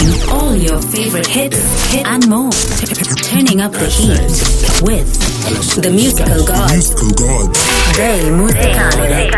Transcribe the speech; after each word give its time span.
Playing 0.00 0.30
all 0.30 0.56
your 0.56 0.80
favorite 0.80 1.26
hits 1.26 1.92
hit 1.92 2.06
and 2.06 2.26
more. 2.26 2.50
Turning 2.50 3.60
up 3.60 3.72
the 3.72 3.84
heat 3.84 4.32
with 4.80 5.04
the 5.82 5.90
musical 5.90 6.42
gods. 6.46 6.72
Musical 6.72 7.10
gods. 7.20 7.58
Dei 7.96 8.30
musicali. 8.30 9.28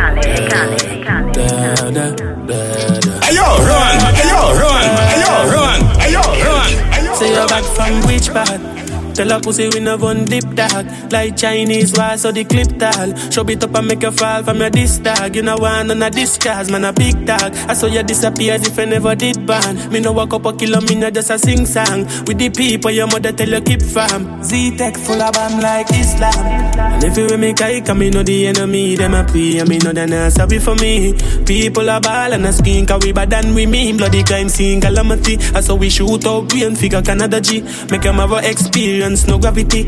Ayo, 3.27 3.49
run! 3.67 3.97
Ayo, 4.23 4.43
run! 4.63 4.87
Ayo, 5.11 5.35
run! 5.51 5.81
Ayo, 5.99 6.23
run! 6.47 6.71
Say 7.17 7.35
you're 7.35 7.49
back 7.49 7.65
from 7.75 8.07
which 8.07 8.31
part? 8.31 8.82
Tell 9.15 9.31
a 9.31 9.41
pussy 9.41 9.69
we 9.69 9.81
no 9.81 9.99
gun 9.99 10.25
dip 10.25 10.49
dog. 10.55 10.87
Like 11.13 11.37
Chinese 11.37 11.93
war 11.97 12.17
so 12.17 12.33
the 12.33 12.45
clip 12.45 12.79
tall. 12.79 13.15
Show 13.31 13.47
it 13.49 13.63
up 13.63 13.75
and 13.75 13.87
make 13.89 14.03
you 14.03 14.11
fall 14.11 14.43
from 14.43 14.59
your 14.59 14.71
disc 14.71 15.03
dog. 15.03 15.37
You 15.37 15.43
know 15.43 15.57
one 15.57 15.91
on 15.91 16.03
a 16.03 16.11
disc 16.11 16.45
man 16.45 16.85
a 16.85 16.93
big 16.93 17.27
dog. 17.27 17.55
I 17.69 17.75
saw 17.75 17.87
you 17.89 18.03
disappear 18.03 18.55
as 18.55 18.67
if 18.67 18.79
I 18.79 18.87
never 18.87 19.15
did 19.15 19.47
ban 19.47 19.91
Me 19.93 20.01
no 20.01 20.13
walk 20.13 20.33
up 20.33 20.47
a 20.47 20.53
kilo, 20.55 20.81
me 20.81 20.95
no 20.95 21.11
just 21.11 21.31
a 21.31 21.39
sing 21.39 21.67
song. 21.67 22.05
With 22.27 22.39
the 22.39 22.51
people 22.51 22.91
your 22.91 23.07
mother 23.07 23.33
tell 23.33 23.49
you 23.49 23.61
keep 23.61 23.83
fam 23.83 24.43
Z-Tech 24.43 24.97
full 24.97 25.21
of 25.21 25.33
bam 25.35 25.61
like 25.61 25.91
Islam. 25.91 26.47
And 26.79 27.05
if 27.05 27.17
you 27.17 27.37
make 27.37 27.61
I 27.61 27.81
come, 27.83 27.99
me 27.99 28.11
know 28.11 28.23
the 28.23 28.47
enemy 28.47 28.97
Them 28.97 29.15
a 29.15 29.25
pay 29.25 29.59
and 29.59 29.69
me 29.69 29.79
know 29.79 29.93
they 29.93 30.07
not 30.07 30.33
sorry 30.33 30.59
for 30.59 30.75
me. 30.77 31.13
People 31.45 31.91
are 31.91 32.01
ball 32.01 32.33
and 32.33 32.47
a 32.47 32.53
skin 32.53 32.87
Cause 32.87 33.05
we 33.05 33.13
bad 33.13 33.31
than 33.31 33.55
we 33.55 33.67
mean. 33.67 33.99
Bloody 33.99 34.25
crime 34.25 34.49
scene 34.49 34.81
calamity. 34.81 35.37
I 35.55 35.61
saw 35.61 35.75
we 35.75 35.91
shoot 35.91 36.25
out 36.27 36.53
we 36.53 36.65
and 36.65 36.79
figure 36.79 37.03
Canada 37.03 37.41
G. 37.41 37.61
Make 37.91 38.03
them 38.03 38.17
have 38.17 38.33
a 38.33 38.49
experience 38.49 39.02
experience, 39.03 39.27
no 39.27 39.39
gravity. 39.39 39.83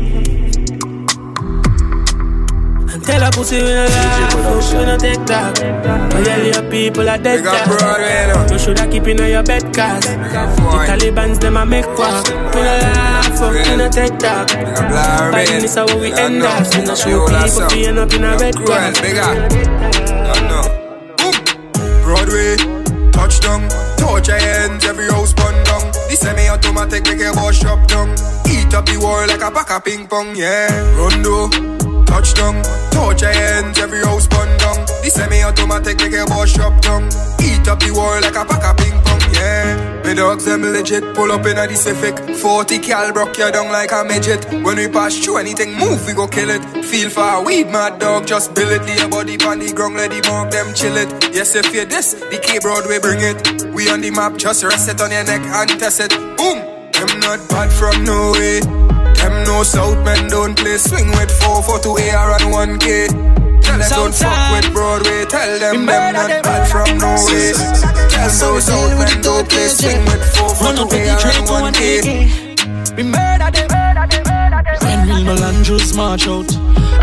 And 2.91 3.03
tell 3.03 3.23
a 3.23 3.31
pussy 3.31 3.57
we 3.57 3.69
no 3.69 3.85
laugh, 3.85 4.73
we 4.73 4.85
no 4.85 4.97
take 4.97 5.25
that. 5.25 5.59
Yeah, 6.25 6.37
your 6.43 6.69
people 6.69 7.09
are 7.09 7.17
dead. 7.17 7.43
That. 7.43 8.51
You 8.51 8.59
shoulda 8.59 8.87
keep 8.87 9.07
in 9.07 9.17
your 9.17 9.43
bed, 9.43 9.63
cause 9.73 10.05
the 10.05 10.15
Taliban's 10.87 11.39
them 11.39 11.57
a 11.57 11.65
make 11.65 11.87
walk. 11.97 12.27
We 12.27 12.33
no 12.33 12.77
laugh, 12.83 13.39
we 13.53 13.75
no 13.77 13.89
take 13.89 14.19
that. 14.19 14.51
Fighting 15.31 15.61
this 15.61 15.75
how 15.75 15.85
we 15.99 16.11
end 16.13 16.43
up. 16.43 16.67
We 16.75 16.83
no 16.83 16.95
shoot 16.95 17.29
people 17.71 17.85
end 17.85 17.99
up 17.99 18.13
in 18.13 18.23
a 18.23 18.37
red 18.37 18.55
grass. 18.55 18.99
Broadway, 22.03 22.55
touchdown, 23.11 23.67
touch 23.97 24.27
your 24.27 24.37
hands, 24.37 24.85
every 24.85 25.07
house 25.09 25.33
down. 25.33 25.54
The 26.15 26.21
semi-automatic 26.21 27.03
make 27.03 27.27
a 27.27 27.33
wash 27.35 27.65
up 27.65 27.85
down. 27.89 28.07
Eat 28.47 28.73
up 28.73 28.85
the 28.85 28.97
world 29.03 29.27
like 29.27 29.41
a 29.41 29.51
pack 29.51 29.69
of 29.69 29.83
ping 29.83 30.07
pong, 30.07 30.33
yeah. 30.33 30.71
Rondo, 30.95 31.49
touchdown, 32.05 32.63
touch 32.89 33.21
your 33.21 33.33
hands, 33.33 33.77
every 33.79 33.99
house 33.99 34.25
burn 34.25 34.47
down. 34.57 34.85
The 35.03 35.11
semi-automatic 35.13 35.99
make 35.99 36.13
a 36.13 36.23
wash 36.29 36.57
up 36.57 36.79
down. 36.81 37.03
Eat 37.43 37.67
up 37.67 37.81
the 37.81 37.91
world 37.91 38.23
like 38.23 38.37
a 38.37 38.45
pack 38.45 38.63
of 38.63 38.77
ping 38.77 38.97
pong, 39.03 39.33
yeah. 39.33 39.94
Me 40.05 40.13
dogs 40.13 40.45
them 40.45 40.61
legit, 40.61 41.15
pull 41.15 41.31
up 41.31 41.47
in 41.47 41.57
a 41.57 41.65
the 41.65 41.75
Civic. 41.75 42.15
40 42.37 42.77
cal 42.77 43.11
broke 43.11 43.39
you 43.39 43.51
down 43.51 43.71
like 43.71 43.91
a 43.91 44.03
midget. 44.03 44.45
When 44.63 44.77
we 44.77 44.87
pass 44.87 45.17
through 45.17 45.37
anything, 45.37 45.73
move, 45.73 46.05
we 46.05 46.13
go 46.13 46.27
kill 46.27 46.51
it. 46.51 46.61
Feel 46.85 47.09
for 47.09 47.43
weed, 47.43 47.71
mad 47.71 47.99
dog, 47.99 48.27
just 48.27 48.53
bill 48.53 48.69
it. 48.69 48.87
Your 48.99 49.09
body 49.09 49.35
on 49.43 49.57
the 49.57 49.73
ground, 49.73 49.95
let 49.95 50.11
the 50.11 50.21
mark 50.29 50.51
them 50.51 50.75
chill 50.75 50.95
it. 50.95 51.09
Yes, 51.33 51.55
if 51.55 51.73
you 51.73 51.85
this, 51.85 52.13
the 52.13 52.37
K 52.37 52.59
Broadway 52.59 52.99
bring 52.99 53.19
it. 53.19 53.73
We 53.73 53.89
on 53.89 54.01
the 54.01 54.11
map, 54.11 54.37
just 54.37 54.63
rest 54.63 54.89
it 54.89 55.01
on 55.01 55.09
your 55.09 55.23
neck 55.23 55.41
and 55.41 55.79
test 55.79 55.99
it. 55.99 56.11
Boom! 56.37 56.59
Them 56.93 57.19
not 57.19 57.49
bad 57.49 57.73
from 57.73 58.03
no 58.03 58.31
way. 58.33 58.84
Them 59.25 59.43
no 59.43 59.63
South 59.63 59.97
men 60.05 60.29
don't 60.29 60.55
play 60.55 60.77
swing 60.77 61.09
with 61.17 61.31
4 61.41 61.63
for 61.63 61.79
2 61.79 61.89
AR 61.89 62.33
and 62.33 62.53
1K. 62.53 63.09
Tell 63.63 63.79
them 63.79 63.89
don't 63.89 64.13
fuck 64.13 64.51
with 64.53 64.71
Broadway. 64.71 65.25
Tell 65.25 65.57
them 65.57 65.87
them 65.87 66.13
not 66.13 66.43
bad 66.43 66.69
from 66.69 66.99
no 66.99 67.15
way. 67.25 67.53
Tell 68.13 68.53
no 68.53 68.59
South 68.59 68.93
men 68.99 69.21
don't 69.23 69.49
play 69.49 69.67
swing 69.67 70.05
with 70.05 70.23
4 70.37 70.49
for 70.53 70.73
2 70.77 70.81
AR 70.83 71.25
and 71.33 71.73
1K. 71.73 72.95
We 72.97 73.01
murder 73.01 73.49
them. 73.49 73.65
We 75.15 75.23
Malandros 75.23 75.95
march 75.95 76.27
out 76.27 76.51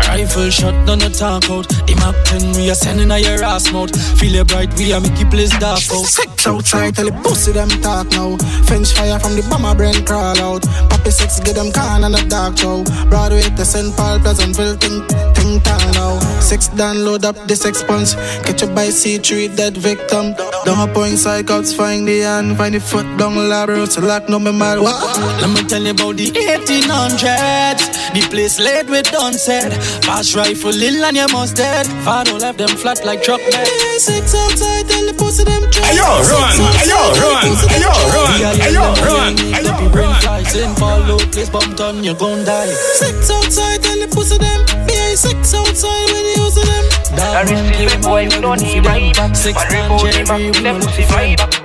Rifle 0.07 0.49
shot, 0.49 0.85
done 0.85 0.99
the 0.99 1.09
talk 1.09 1.49
out. 1.49 1.67
The 1.87 1.95
map 1.97 2.13
10, 2.25 2.53
we 2.53 2.69
are 2.69 2.75
sending 2.75 3.09
a 3.09 3.17
your 3.17 3.43
ass 3.43 3.71
mouth. 3.71 3.89
Feel 4.19 4.35
it 4.35 4.47
bright, 4.47 4.69
we 4.77 4.93
are 4.93 5.01
make 5.01 5.17
you 5.17 5.25
place 5.25 5.49
dark 5.57 5.81
out. 5.89 6.05
Sex 6.05 6.45
outside, 6.45 6.95
tell 6.95 7.09
the 7.09 7.17
pussy 7.25 7.51
them 7.51 7.69
talk 7.81 8.09
now. 8.11 8.37
French 8.65 8.93
fire 8.93 9.17
from 9.17 9.33
the 9.35 9.41
bomber 9.49 9.73
brain 9.73 10.05
crawl 10.05 10.37
out. 10.37 10.61
Poppy 10.89 11.09
sex, 11.09 11.39
get 11.39 11.55
them 11.55 11.71
can 11.71 12.03
and 12.03 12.15
a 12.15 12.23
dark 12.29 12.57
show. 12.57 12.83
Broadway 13.09 13.41
to 13.41 13.65
St. 13.65 13.95
Paul, 13.97 14.19
Pleasantville, 14.19 14.77
think, 14.77 15.09
think 15.33 15.63
town 15.63 15.81
now. 15.93 16.19
Six 16.39 16.69
download 16.69 17.23
up 17.23 17.35
this 17.47 17.65
expunge 17.65 18.13
Catch 18.45 18.61
a 18.63 18.67
by 18.67 18.87
C3, 18.93 19.55
dead 19.55 19.77
victim. 19.77 20.33
Down 20.65 20.77
a 20.77 20.93
point 20.93 21.17
psychots, 21.17 21.73
find 21.73 22.07
the 22.07 22.21
hand 22.21 22.57
Find 22.57 22.75
the 22.75 22.79
foot 22.79 23.05
down 23.17 23.33
labro, 23.49 23.87
so 23.87 24.01
lock 24.01 24.29
no 24.29 24.37
mad 24.39 24.79
What? 24.79 25.01
Let 25.41 25.49
me 25.49 25.67
tell 25.67 25.81
you 25.81 25.91
about 25.91 26.17
the 26.17 26.29
1800s 26.29 28.02
The 28.13 28.21
place 28.29 28.59
laid 28.59 28.89
with 28.89 29.07
said. 29.33 29.71
Fast 30.03 30.35
rifle 30.35 30.71
ill 30.71 31.05
and 31.05 31.15
you 31.15 31.27
must 31.31 31.55
dead 31.55 31.87
Father 32.03 32.33
left 32.33 32.57
them 32.57 32.69
flat 32.69 33.03
like 33.05 33.21
truck 33.23 33.39
bed 33.51 33.67
Six 33.97 34.35
outside, 34.35 34.87
tell 34.87 35.05
the 35.05 35.13
pussy 35.17 35.43
them 35.43 35.63
try 35.71 35.83
Ayo, 35.89 36.09
run! 36.29 36.55
Ayo, 36.83 36.99
run! 37.21 37.45
Ayo, 37.71 37.93
run! 38.13 38.41
Ayo, 38.67 38.85
run! 39.05 39.35
Ayo, 39.57 39.95
run! 39.95 40.21
Flights 40.21 40.55
in 40.55 40.75
follow, 40.75 41.17
place 41.31 41.49
bumped 41.49 41.79
on, 41.79 42.03
you 42.03 42.13
gon' 42.15 42.43
die 42.45 42.67
Six 42.99 43.31
outside, 43.31 43.81
tell 43.81 43.99
the 43.99 44.07
pussy 44.13 44.37
them 44.37 44.59
Be 44.87 45.15
six 45.15 45.53
outside 45.53 46.07
when 46.11 46.25
you 46.25 46.43
use 46.43 46.55
them 46.55 46.85
I 47.19 47.41
receive 47.43 47.93
a 47.93 47.97
boy, 48.03 48.23
we 48.25 48.41
don't 48.41 48.61
need 48.61 48.83
vibe 48.83 49.35
Six 49.35 49.57
man, 49.71 49.99
Jerry, 49.99 50.51
we 50.51 50.59
them 50.59 50.81
pussy 50.81 51.03
vibe 51.03 51.62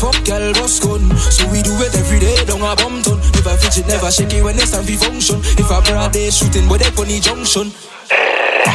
Fuck 0.00 0.24
girl, 0.24 0.52
boss 0.54 0.80
gun 0.80 1.04
So 1.18 1.46
we 1.50 1.62
do 1.62 1.72
it 1.82 1.94
every 1.94 2.20
day, 2.20 2.44
don't 2.44 2.62
a 2.62 2.74
bum 2.76 3.02
ton 3.02 3.18
Never 3.34 3.56
fidget, 3.56 3.86
never 3.86 4.10
shake 4.10 4.32
it 4.32 4.42
when 4.42 4.56
it's 4.56 4.70
time 4.72 4.84
for 4.84 4.96
function 4.96 5.40
If 5.60 5.70
a 5.70 5.80
broad 5.82 6.12
day 6.12 6.30
shooting, 6.30 6.68
but 6.68 6.80
they 6.80 6.90
funny 6.90 7.20
junction 7.20 7.72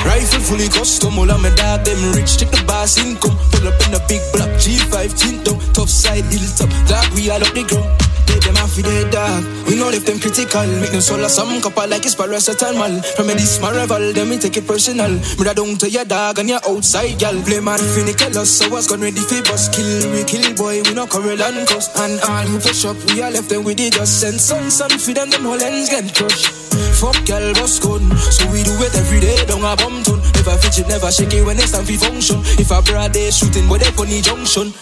Rifle 0.05 0.39
fully 0.39 0.69
custom, 0.69 1.17
all 1.17 1.31
of 1.31 1.41
my 1.41 1.49
dog 1.55 1.83
them 1.83 2.13
rich. 2.13 2.37
Check 2.37 2.51
the 2.51 2.63
boss 2.67 2.97
income. 2.97 3.37
Pull 3.51 3.67
up 3.67 3.79
in 3.85 3.91
the 3.91 4.01
big 4.07 4.21
block, 4.33 4.49
G5 4.61 5.17
tint 5.17 5.45
top 5.73 5.89
side, 5.89 6.25
hilltop. 6.25 6.69
Dog, 6.87 7.11
we 7.15 7.29
all 7.29 7.41
up 7.41 7.53
the 7.53 7.63
ground. 7.63 8.04
They 8.27 8.39
them 8.39 8.57
off 8.57 8.75
with 8.75 8.85
their 8.85 9.09
dog. 9.09 9.43
We 9.67 9.75
know 9.75 9.89
if 9.89 10.05
them 10.05 10.19
critical. 10.19 10.67
Make 10.81 10.91
them 10.91 11.01
solar 11.01 11.29
some 11.29 11.61
couple 11.61 11.87
like 11.87 12.05
it's 12.05 12.15
paracetamol. 12.15 13.03
From 13.15 13.27
this 13.27 13.59
my 13.61 13.71
rival, 13.71 14.13
then 14.13 14.29
we 14.29 14.37
take 14.37 14.57
it 14.57 14.67
personal. 14.67 15.11
Me 15.11 15.43
down 15.45 15.77
to 15.77 15.89
your 15.89 16.05
dog 16.05 16.39
and 16.39 16.49
your 16.49 16.61
outside 16.67 17.17
gal. 17.19 17.35
Play 17.43 17.59
mad 17.59 17.79
finical 17.79 18.33
so 18.45 18.65
I 18.65 18.69
was 18.69 18.87
gone 18.87 19.01
ready 19.01 19.21
for 19.21 19.41
bus. 19.43 19.69
Kill 19.69 20.11
we 20.11 20.23
kill 20.23 20.45
boy, 20.55 20.81
we 20.83 20.93
no 20.93 21.07
cover 21.07 21.35
land 21.35 21.67
coast. 21.67 21.95
And 21.97 22.19
all 22.27 22.45
who 22.45 22.59
push 22.59 22.85
up, 22.85 22.97
we 23.13 23.21
all 23.21 23.31
left 23.31 23.49
them 23.49 23.63
with 23.63 23.77
the 23.77 23.89
dust. 23.89 24.21
Send 24.21 24.39
sun, 24.39 24.69
sun, 24.69 24.89
feed 24.89 25.17
them, 25.17 25.29
them 25.29 25.43
whole 25.43 25.61
ends 25.61 25.89
get 25.89 26.13
crushed. 26.13 26.65
Fuck 26.99 27.25
girl, 27.25 27.53
boss 27.53 27.79
gun. 27.79 28.03
So 28.17 28.49
we 28.51 28.63
do 28.63 28.71
it 28.83 28.95
every 28.95 29.19
day, 29.19 29.35
don't 29.45 29.63
a 29.63 29.75
bum 29.75 30.03
ton. 30.03 30.19
Never 30.35 30.57
fidget, 30.57 30.87
never 30.87 31.11
shake 31.11 31.33
it 31.33 31.45
when 31.45 31.57
it's 31.57 31.71
time 31.71 31.85
for 31.85 31.97
function. 31.97 32.39
If 32.59 32.71
a 32.71 32.81
broad 32.81 33.13
day 33.13 33.31
shooting, 33.31 33.67
but 33.67 33.81
they 33.81 33.91
funny 33.91 34.21
junction. 34.21 34.73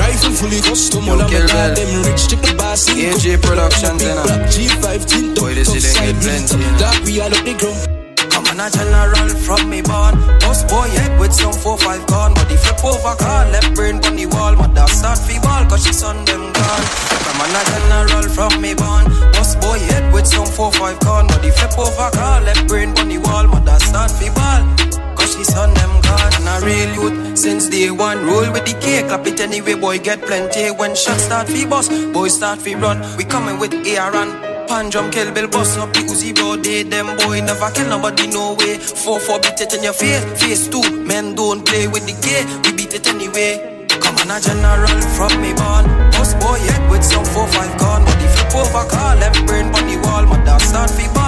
Rifle 0.00 0.32
fully 0.32 0.60
custom, 0.64 1.08
all 1.08 1.20
of 1.20 1.30
my 1.30 1.74
them 1.76 2.02
rich, 2.08 2.32
boss 2.56 2.88
in 2.88 3.12
AJ 3.12 3.42
Productions, 3.42 4.02
black 4.02 4.48
G5 4.48 5.04
tint 5.04 5.38
Boy, 5.38 5.54
this 5.54 5.68
is 5.74 5.92
side 5.92 6.16
get 6.16 6.22
plenty, 6.22 6.56
we 7.04 7.20
all 7.20 7.28
up 7.28 7.44
the 7.44 7.54
ground 7.60 8.00
on, 8.48 8.60
a 8.60 8.70
general 8.70 9.28
from 9.44 9.68
me 9.70 9.82
born. 9.82 10.14
Boss 10.40 10.64
boy 10.64 10.88
head 10.96 11.18
with 11.20 11.32
some 11.32 11.52
4-5 11.52 12.06
gun. 12.06 12.34
Body 12.34 12.56
flip 12.56 12.84
over 12.84 13.14
car, 13.16 13.46
left 13.50 13.74
brain 13.74 13.96
on 14.04 14.16
the 14.16 14.26
wall. 14.26 14.54
Mother 14.56 14.86
start 14.88 15.18
fee 15.18 15.38
ball, 15.40 15.64
cause 15.66 15.84
she 15.84 15.92
son 15.92 16.24
them 16.24 16.52
gone. 16.52 16.84
I'm 17.30 17.40
a 17.40 17.62
general 17.70 18.28
from 18.28 18.60
me 18.60 18.74
born. 18.74 19.04
Boss 19.32 19.56
boy 19.56 19.78
head 19.78 20.12
with 20.12 20.26
some 20.26 20.46
4-5 20.46 21.00
gun. 21.00 21.26
Body 21.28 21.50
flip 21.50 21.78
over 21.78 22.10
car, 22.16 22.40
left 22.40 22.66
brain 22.68 22.90
on 22.98 23.08
the 23.08 23.18
wall. 23.18 23.46
Mother 23.46 23.78
start 23.80 24.10
fee 24.10 24.30
ball. 24.30 24.99
Cause 25.20 25.36
she 25.36 25.44
son 25.44 25.74
them 25.74 25.92
gone. 26.00 26.32
And 26.40 26.48
a 26.48 26.56
real 26.64 26.90
youth. 26.96 27.36
Since 27.36 27.68
day 27.68 27.90
one 27.90 28.24
Roll 28.24 28.50
with 28.52 28.64
the 28.64 28.74
cake, 28.80 29.06
clap 29.08 29.26
it 29.26 29.40
anyway 29.40 29.74
Boy. 29.74 29.98
Get 29.98 30.22
plenty. 30.22 30.70
When 30.70 30.96
shots 30.96 31.24
start 31.24 31.46
fi 31.48 31.66
bust 31.66 31.92
Boy 32.12 32.28
start 32.28 32.58
fi 32.58 32.74
run. 32.74 32.98
We 33.16 33.24
coming 33.24 33.58
with 33.60 33.74
AR 33.74 34.14
and 34.16 34.32
Pan 34.68 34.88
drum 34.88 35.10
kill 35.10 35.32
bill 35.34 35.48
bust 35.48 35.78
up 35.78 35.92
the 35.92 36.00
Uzi 36.00 36.34
bro 36.34 36.56
They 36.56 36.84
them 36.84 37.06
boy 37.18 37.40
never 37.40 37.70
kill 37.74 37.88
nobody 37.88 38.28
no 38.28 38.54
way. 38.54 38.78
4-4 38.78 39.42
beat 39.42 39.60
it 39.60 39.74
in 39.74 39.82
your 39.82 39.92
face 39.92 40.24
Face 40.40 40.68
two. 40.68 40.82
Men 41.04 41.34
don't 41.34 41.66
play 41.66 41.88
with 41.88 42.06
the 42.06 42.14
K 42.24 42.46
We 42.64 42.76
beat 42.76 42.94
it 42.94 43.06
anyway. 43.08 43.86
Come 44.00 44.16
on 44.22 44.30
a 44.30 44.40
general 44.40 45.00
from 45.18 45.34
me 45.42 45.52
born. 45.52 45.84
Boss 46.14 46.32
boy 46.40 46.58
head 46.70 46.90
with 46.90 47.04
some 47.04 47.24
4-5 47.24 47.78
gun 47.78 48.04
Body 48.04 48.26
flip 48.32 48.54
over 48.56 48.88
car 48.88 49.16
Left 49.16 49.44
brain 49.46 49.66
on 49.74 49.84
the 49.90 49.96
wall. 50.06 50.24
Mother 50.24 50.58
start 50.64 50.90
fi 50.90 51.19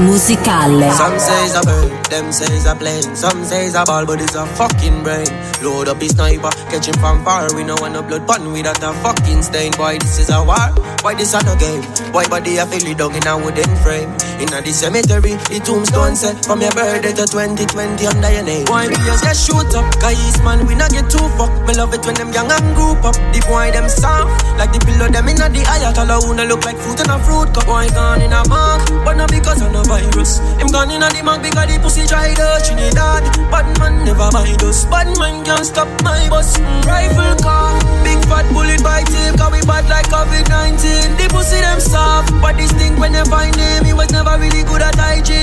Musicale. 0.00 0.92
Some 0.92 1.18
say 1.18 1.44
it's 1.46 1.56
a 1.56 1.62
bird, 1.62 2.04
them 2.06 2.30
say 2.30 2.44
it's 2.54 2.66
a 2.66 2.74
plane. 2.74 3.16
Some 3.16 3.44
say 3.44 3.66
it's 3.66 3.74
a 3.74 3.84
ball, 3.84 4.04
but 4.04 4.20
it's 4.20 4.34
a 4.34 4.44
fucking 4.44 5.02
brain. 5.02 5.26
Load 5.62 5.88
up 5.88 5.98
the 5.98 6.08
sniper, 6.08 6.50
catch 6.68 6.86
him 6.88 6.94
from 7.00 7.24
far. 7.24 7.48
We 7.54 7.64
know 7.64 7.76
when 7.80 7.94
the 7.94 8.02
blood 8.02 8.26
pun 8.26 8.52
without 8.52 8.82
a 8.82 8.92
fucking 9.00 9.42
stain. 9.42 9.72
Boy, 9.72 9.98
this 9.98 10.18
is 10.18 10.28
a 10.30 10.44
war. 10.44 10.68
Why 11.00 11.14
this 11.14 11.32
a 11.32 11.42
no 11.42 11.56
game? 11.56 11.82
Why 12.12 12.28
body 12.28 12.60
I 12.60 12.66
feel 12.66 12.86
it 12.86 12.98
down 12.98 13.14
in 13.14 13.26
a 13.26 13.36
wooden 13.38 13.76
frame? 13.80 14.10
Inna 14.42 14.58
the 14.58 14.74
cemetery, 14.74 15.38
the 15.46 15.62
tombstone 15.62 16.18
set 16.18 16.34
from 16.42 16.58
your 16.58 16.74
birthday 16.74 17.14
to 17.14 17.30
2020 17.30 18.10
under 18.10 18.30
your 18.34 18.42
name. 18.42 18.66
Boy, 18.66 18.90
just 19.06 19.22
get 19.22 19.38
shoot 19.38 19.70
up. 19.78 19.86
Guys, 20.02 20.34
man, 20.42 20.66
we 20.66 20.74
not 20.74 20.90
get 20.90 21.06
too 21.06 21.22
fucked. 21.38 21.62
Me 21.62 21.78
love 21.78 21.94
it 21.94 22.02
when 22.02 22.18
them 22.18 22.34
young 22.34 22.50
and 22.50 22.74
group 22.74 23.06
up. 23.06 23.14
The 23.30 23.38
boy 23.46 23.70
them 23.70 23.86
soft, 23.86 24.34
like 24.58 24.74
the 24.74 24.82
pillow 24.82 25.06
them 25.06 25.30
inna 25.30 25.46
the 25.46 25.62
eye. 25.62 25.86
Her 25.86 25.94
who 26.18 26.34
look 26.34 26.66
like 26.66 26.74
fruit 26.74 26.98
in 26.98 27.06
a 27.06 27.22
fruit 27.22 27.54
cup. 27.54 27.70
Boy 27.70 27.86
gone 27.94 28.18
in 28.18 28.34
a 28.34 28.42
mark, 28.50 28.82
but 29.06 29.14
not 29.14 29.30
because 29.30 29.62
of 29.62 29.70
no 29.70 29.86
virus. 29.86 30.42
Him 30.58 30.74
gone 30.74 30.90
in 30.90 31.06
a 31.06 31.08
the 31.14 31.22
mark 31.22 31.38
because 31.46 31.70
the 31.70 31.78
pussy 31.78 32.02
dried 32.10 32.42
out. 32.42 32.66
Trinidad, 32.66 33.22
bad 33.46 33.70
man 33.78 34.02
never 34.02 34.26
mind 34.34 34.58
us. 34.66 34.90
Bad 34.90 35.06
man 35.22 35.46
can't 35.46 35.62
stop 35.62 35.86
my 36.02 36.18
bus. 36.26 36.58
Rifle 36.82 37.38
car, 37.38 37.78
big 38.02 38.18
fat 38.26 38.50
bullet 38.50 38.82
by 38.82 39.06
tape. 39.06 39.38
Cause 39.38 39.54
we 39.54 39.62
bad 39.70 39.86
like 39.86 40.10
COVID-19. 40.10 41.14
The 41.14 41.30
pussy 41.30 41.62
them 41.62 41.78
soft, 41.78 42.34
but 42.42 42.58
this 42.58 42.74
thing 42.74 42.98
when 42.98 43.14
they 43.14 43.22
find 43.30 43.54
him, 43.54 43.86
he 43.86 43.94
was 43.94 44.10
never 44.10 44.31
really 44.38 44.62
good 44.64 44.82
at. 44.82 44.92
Just 45.24 45.41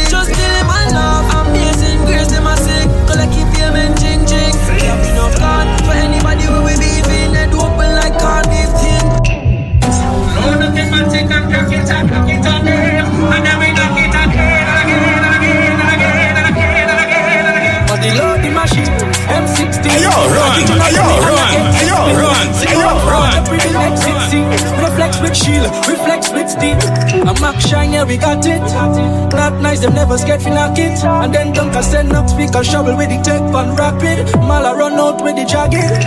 up 32.39 32.49
speaker 32.49 32.63
shovel 32.63 32.97
with 32.97 33.09
the 33.09 33.21
tech 33.21 33.41
on 33.41 33.75
rapid. 33.75 34.31
Mala 34.39 34.75
run 34.75 34.93
out 34.93 35.21
with 35.23 35.35
the 35.35 35.45
jagged. 35.45 36.03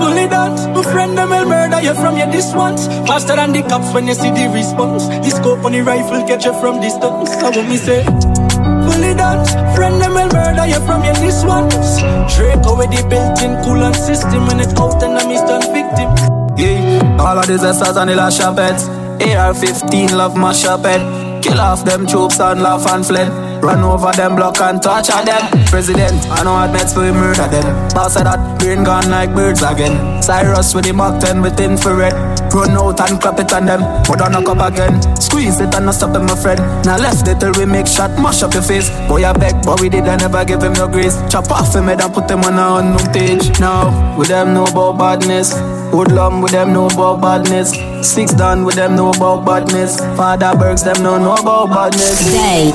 Fully 0.00 0.28
done, 0.28 0.54
my 0.74 0.82
friend 0.82 1.18
them 1.18 1.30
will 1.30 1.44
murder 1.46 1.80
you 1.82 1.94
from 1.94 2.16
your 2.16 2.30
this 2.30 2.54
once 2.54 2.86
Faster 3.06 3.36
than 3.36 3.52
the 3.52 3.62
cops 3.62 3.92
when 3.92 4.06
you 4.06 4.14
see 4.14 4.30
the 4.30 4.50
response. 4.52 5.06
The 5.08 5.30
scope 5.30 5.64
on 5.64 5.72
the 5.72 5.82
rifle 5.82 6.26
catch 6.26 6.44
you 6.44 6.54
from 6.60 6.80
distance. 6.80 7.30
So 7.38 7.50
when 7.50 7.68
me 7.68 7.76
say? 7.76 8.04
Fully 8.04 9.14
done, 9.14 9.44
friend 9.74 10.00
them 10.00 10.14
will 10.14 10.30
murder 10.32 10.66
you 10.66 10.80
from 10.86 11.04
your 11.04 11.14
this 11.14 11.44
once 11.44 12.00
Draco 12.34 12.76
with 12.78 12.90
the 12.90 13.06
built-in 13.08 13.54
coolant 13.62 13.96
system 13.96 14.46
When 14.46 14.60
it 14.60 14.78
out 14.78 15.02
and 15.02 15.18
I'm 15.18 15.30
instant 15.30 15.64
victim. 15.70 16.08
Yeah, 16.58 17.22
all 17.22 17.38
of 17.38 17.46
these 17.46 17.62
essers 17.62 17.96
and 17.96 18.10
the 18.10 18.30
sharpets 18.30 18.88
AR-15 19.22 20.12
love 20.12 20.36
my 20.36 20.52
sharpet 20.52 21.00
Kill 21.42 21.60
off 21.60 21.84
them 21.84 22.06
troops 22.06 22.40
and 22.40 22.62
laugh 22.62 22.86
and 22.90 23.06
fled 23.06 23.47
Run 23.62 23.82
over 23.82 24.12
them 24.12 24.36
block 24.36 24.60
and 24.60 24.80
touch 24.80 25.08
torture 25.08 25.24
them. 25.24 25.66
President, 25.66 26.14
I 26.30 26.44
know 26.44 26.62
admits 26.62 26.92
for 26.92 27.00
murder 27.12 27.48
them. 27.48 27.66
Of 27.96 28.14
that, 28.14 28.58
brain 28.58 28.84
gone 28.84 29.10
like 29.10 29.34
birds 29.34 29.62
again. 29.62 30.22
Cyrus 30.22 30.74
with 30.74 30.84
the 30.84 30.92
Mark 30.92 31.20
10 31.20 31.42
with 31.42 31.60
infrared 31.60 32.37
Run 32.52 32.76
out 32.76 33.00
and 33.00 33.20
clap 33.20 33.38
it 33.38 33.52
on 33.52 33.66
them. 33.66 33.80
Put 34.04 34.20
on 34.20 34.34
a 34.34 34.42
cup 34.42 34.60
again. 34.60 35.00
Squeeze 35.16 35.60
it 35.60 35.74
and 35.74 35.86
not 35.86 35.94
stop 35.94 36.16
it 36.16 36.20
my 36.20 36.34
friend. 36.34 36.60
Now 36.84 36.96
left 36.96 37.28
it 37.28 37.40
till 37.40 37.52
we 37.52 37.66
make 37.66 37.86
shot. 37.86 38.10
Mash 38.20 38.42
up 38.42 38.54
your 38.54 38.62
face. 38.62 38.90
Boy 39.08 39.24
I 39.24 39.32
beg 39.32 39.54
but 39.64 39.80
we 39.80 39.88
did 39.88 40.08
I 40.08 40.16
never 40.16 40.44
give 40.44 40.62
him 40.62 40.72
no 40.72 40.88
grace. 40.88 41.16
Chop 41.30 41.50
off 41.50 41.74
him 41.74 41.84
head 41.84 42.00
and 42.00 42.12
put 42.12 42.30
him 42.30 42.40
on 42.40 42.58
a 42.58 42.80
unknown 42.80 43.12
page. 43.12 43.58
Now 43.60 44.16
with 44.16 44.28
them 44.28 44.54
know 44.54 44.64
about 44.64 44.98
badness. 44.98 45.54
Woodlum 45.92 46.42
with 46.42 46.52
them 46.52 46.72
know 46.72 46.86
about 46.86 47.20
badness. 47.20 47.72
Six 48.06 48.32
done 48.32 48.64
with 48.64 48.76
them 48.76 48.96
know 48.96 49.10
about 49.10 49.44
badness. 49.44 49.98
Father 50.16 50.52
Bergs 50.58 50.82
them 50.82 51.02
know 51.02 51.18
know 51.18 51.34
about 51.34 51.68
badness. 51.70 52.24
Day 52.32 52.72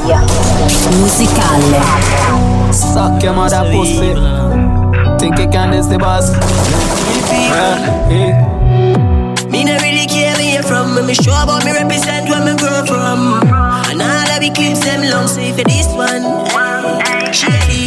musicale. 0.99 2.73
Suck 2.73 3.21
your 3.23 3.33
mother 3.33 3.63
pussy. 3.71 4.13
Think 5.19 5.37
you 5.39 5.47
can 5.49 5.71
this 5.71 5.87
the 5.87 5.97
boss. 5.97 6.31
Yeah, 7.31 8.09
yeah. 8.09 8.52
Me 11.13 11.23
sure 11.23 11.43
about 11.43 11.63
me 11.63 11.71
represent 11.71 12.27
where 12.27 12.43
me 12.43 12.57
grow 12.57 12.83
from. 12.87 13.37
And 13.45 14.01
all 14.01 14.29
of 14.33 14.41
the 14.41 14.49
clips 14.49 14.79
them 14.79 15.01
long, 15.11 15.27
so 15.27 15.41
if 15.41 15.59
you 15.59 15.63
this 15.63 15.85
one, 15.93 16.25
shady. 17.31 17.85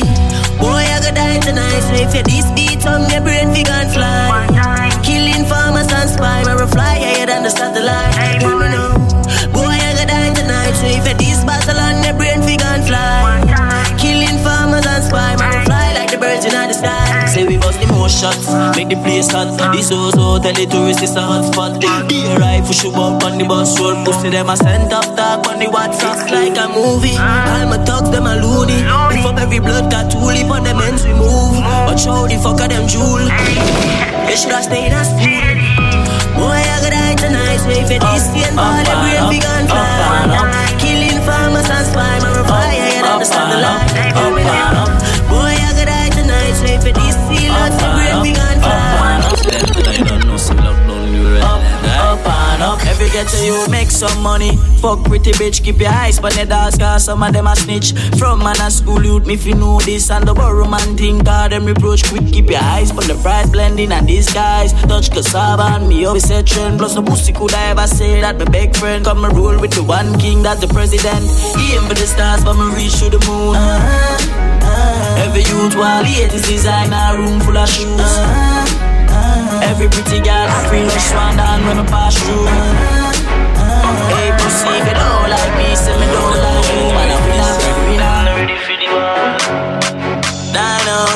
Boy, 0.63 0.87
I 0.95 1.01
go 1.03 1.11
die 1.11 1.41
tonight, 1.41 1.81
so 1.81 1.95
if 2.07 2.15
you 2.15 2.23
this 2.23 2.47
beat 2.55 2.87
on 2.87 3.11
your 3.11 3.23
brain, 3.23 3.51
we 3.51 3.65
gon' 3.65 3.89
fly. 3.91 4.16
Most 18.07 18.23
shots, 18.23 18.47
make 18.79 18.89
the 18.89 18.99
place 19.03 19.31
hot. 19.35 19.51
This 19.75 19.91
so 19.91 20.11
so 20.15 20.39
tell 20.39 20.55
the 20.55 20.67
tourists 20.71 21.03
it's 21.03 21.19
a 21.19 21.23
hot 21.23 21.43
spot. 21.51 21.75
Be 21.83 22.23
a 22.31 22.39
rifle 22.39 22.73
shoot 22.73 22.95
up 22.95 23.23
on 23.27 23.35
the 23.39 23.45
bus 23.45 23.75
road, 23.81 24.07
pussy 24.07 24.31
them 24.31 24.49
a 24.49 24.57
send 24.57 24.93
up 24.93 25.07
talk 25.19 25.43
on 25.51 25.59
the 25.59 25.67
WhatsApp 25.67 26.31
like 26.31 26.55
a 26.55 26.71
movie. 26.71 27.19
I'm 27.19 27.75
a 27.75 27.79
talk 27.85 28.07
them 28.15 28.31
a 28.31 28.39
loony. 28.39 28.79
Beef 29.11 29.27
up 29.27 29.39
every 29.43 29.59
blood 29.59 29.91
got 29.91 30.07
two 30.11 30.23
leave 30.23 30.51
on 30.51 30.63
them 30.63 30.79
ends 30.79 31.03
we 31.03 31.15
move. 31.19 31.59
But 31.87 31.99
show 31.99 32.31
the 32.31 32.39
fuck 32.39 32.63
of 32.63 32.71
them 32.71 32.87
jewel. 32.87 33.27
They 33.27 34.37
should 34.39 34.55
have 34.55 34.63
stayed 34.63 34.95
at 34.95 35.07
school. 35.11 35.43
Boy, 36.39 36.63
I 36.63 36.79
gotta 36.79 36.95
die 36.95 37.19
tonight, 37.19 37.59
so 37.59 37.71
if 37.75 37.91
it 37.91 38.03
is 38.15 38.25
the 38.31 38.47
end, 38.47 38.55
all 38.55 38.79
the 38.87 38.95
brain 39.03 39.23
big 39.35 39.43
and 39.43 39.67
fly. 39.67 40.79
Killing 40.79 41.19
farmers 41.27 41.67
and 41.67 41.87
spy, 41.91 42.23
man, 42.23 42.45
fire, 42.47 42.87
you 42.87 43.03
understand 43.03 43.51
the 43.51 43.59
line. 43.67 45.06
Tonight, 46.67 46.83
so 46.83 46.89
if 46.89 46.97
it 46.97 46.97
is 46.99 47.17
the 47.29 47.47
end, 47.47 47.75
the 47.75 47.87
brain 47.95 48.23
big 48.23 48.39
and 48.39 48.63
fly. 48.63 48.86
Every 53.07 53.23
get 53.23 53.29
to 53.29 53.45
you 53.47 53.69
make 53.71 53.91
some 53.91 54.21
money. 54.21 54.57
Fuck 54.83 55.05
pretty 55.05 55.31
bitch, 55.33 55.63
keep 55.63 55.79
your 55.79 55.91
eyes 55.91 56.19
on 56.19 56.33
the 56.33 56.45
dogs, 56.45 56.77
cause 56.77 57.05
some 57.05 57.23
of 57.23 57.33
them 57.33 57.47
a 57.47 57.55
snitch. 57.55 57.93
From 58.19 58.41
man 58.41 58.57
a 58.61 58.69
school 58.69 59.05
youth, 59.05 59.27
me 59.27 59.35
if 59.35 59.47
you 59.47 59.55
know 59.55 59.79
this 59.81 60.11
and 60.11 60.27
the 60.27 60.35
borrow 60.35 60.67
man 60.69 60.97
thing, 60.97 61.19
God 61.21 61.53
them 61.53 61.67
reproach 61.67 62.03
quick. 62.05 62.27
Keep 62.27 62.51
your 62.51 62.61
eyes 62.61 62.91
on 62.91 63.07
the 63.07 63.15
price 63.23 63.49
blending 63.49 63.93
and 63.93 64.09
disguise. 64.09 64.73
Touch 64.91 65.11
cassava 65.13 65.77
and 65.77 65.89
me 65.89 66.05
always 66.05 66.27
say 66.27 66.43
trend. 66.43 66.79
Plus 66.79 66.97
no 66.97 67.03
pussy 67.03 67.33
could 67.33 67.55
I 67.55 67.71
ever 67.71 67.87
say 67.87 68.21
that 68.23 68.39
my 68.39 68.45
big 68.47 68.75
friend 68.75 69.05
come 69.05 69.25
and 69.25 69.37
rule 69.37 69.61
with 69.61 69.75
the 69.75 69.85
one 69.85 70.19
king 70.19 70.43
that's 70.43 70.61
the 70.61 70.67
president. 70.67 71.23
Aim 71.63 71.87
for 71.87 71.95
the 71.95 72.07
stars, 72.07 72.43
but 72.43 72.55
me 72.55 72.75
reach 72.75 72.99
to 72.99 73.11
the 73.11 73.23
moon. 73.27 73.55
Uh-huh, 73.55 74.67
uh-huh. 74.67 75.23
Every 75.23 75.43
youth 75.43 75.77
while 75.77 76.03
it 76.05 76.35
is 76.35 76.43
designer 76.43 77.19
room 77.19 77.39
full 77.41 77.57
of 77.57 77.69
shoes. 77.69 77.87
Uh-huh, 77.87 79.63
Every 79.63 79.89
pretty 79.89 80.21
girl 80.21 80.49
free 80.69 80.83
no 80.83 80.89
swan 80.89 81.37
down 81.37 81.65
when 81.67 81.79
I 81.79 81.87
pass 81.87 82.17
through. 82.19 82.96
Hey, 84.13 84.31
pussy, 84.39 84.69
if 84.69 84.87
you 84.89 84.95
don't 84.95 85.29
like 85.31 85.53
me, 85.59 85.75
say 85.77 85.95
me 85.99 86.07
don't 86.11 86.37
like 86.39 86.67
you. 86.71 86.91
Man, 86.95 87.11
I'm 87.15 87.23
winner, 87.27 87.55
winner. 87.89 88.37
ready 88.37 88.57
for 88.67 88.77
the 88.77 88.89
war. 88.93 89.27
I 90.57 90.81
know, 90.89 91.09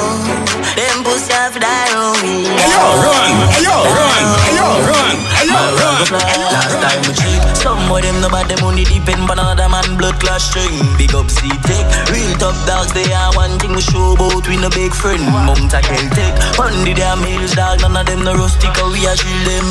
them 0.77 0.99
pussy 1.05 1.33
have 1.33 1.57
die 1.57 1.93
on 1.97 2.17
me. 2.25 2.45
Ayo, 2.61 2.83
run, 3.05 3.33
ayo, 3.57 3.75
run, 3.97 4.25
ayo, 4.49 4.67
run, 4.89 5.17
ayo, 5.41 5.59
run. 5.81 5.99
Last 6.11 6.77
time 6.83 7.03
we 7.07 7.13
check, 7.15 7.41
some 7.57 7.91
of 7.93 8.01
them 8.03 8.21
know 8.21 8.29
about 8.29 8.49
them 8.49 8.61
money 8.65 8.85
depend 8.85 9.29
on 9.31 9.39
another 9.39 9.69
man 9.69 9.97
blood 9.97 10.19
class 10.21 10.49
string. 10.49 10.73
Big 10.99 11.15
up 11.15 11.31
C-Tech, 11.31 11.87
real 12.11 12.33
top 12.41 12.57
dogs, 12.67 12.93
they 12.93 13.07
are 13.13 13.33
one 13.37 13.59
thing 13.61 13.73
we 13.77 13.83
show 13.85 14.17
about 14.17 14.49
we 14.49 14.57
no 14.57 14.69
big 14.71 14.93
friend. 14.93 15.23
Mount 15.29 15.73
a 15.73 15.81
Celtic, 15.85 16.33
on 16.59 16.73
the 16.85 16.93
damn 16.97 17.23
hills 17.23 17.53
dog, 17.55 17.81
none 17.81 17.97
of 17.97 18.07
them 18.07 18.25
no 18.25 18.35
rustic, 18.35 18.75
we 18.93 19.05
a 19.07 19.13
shield 19.17 19.45
them. 19.47 19.69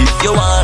If 0.00 0.12
you 0.24 0.32
want 0.32 0.55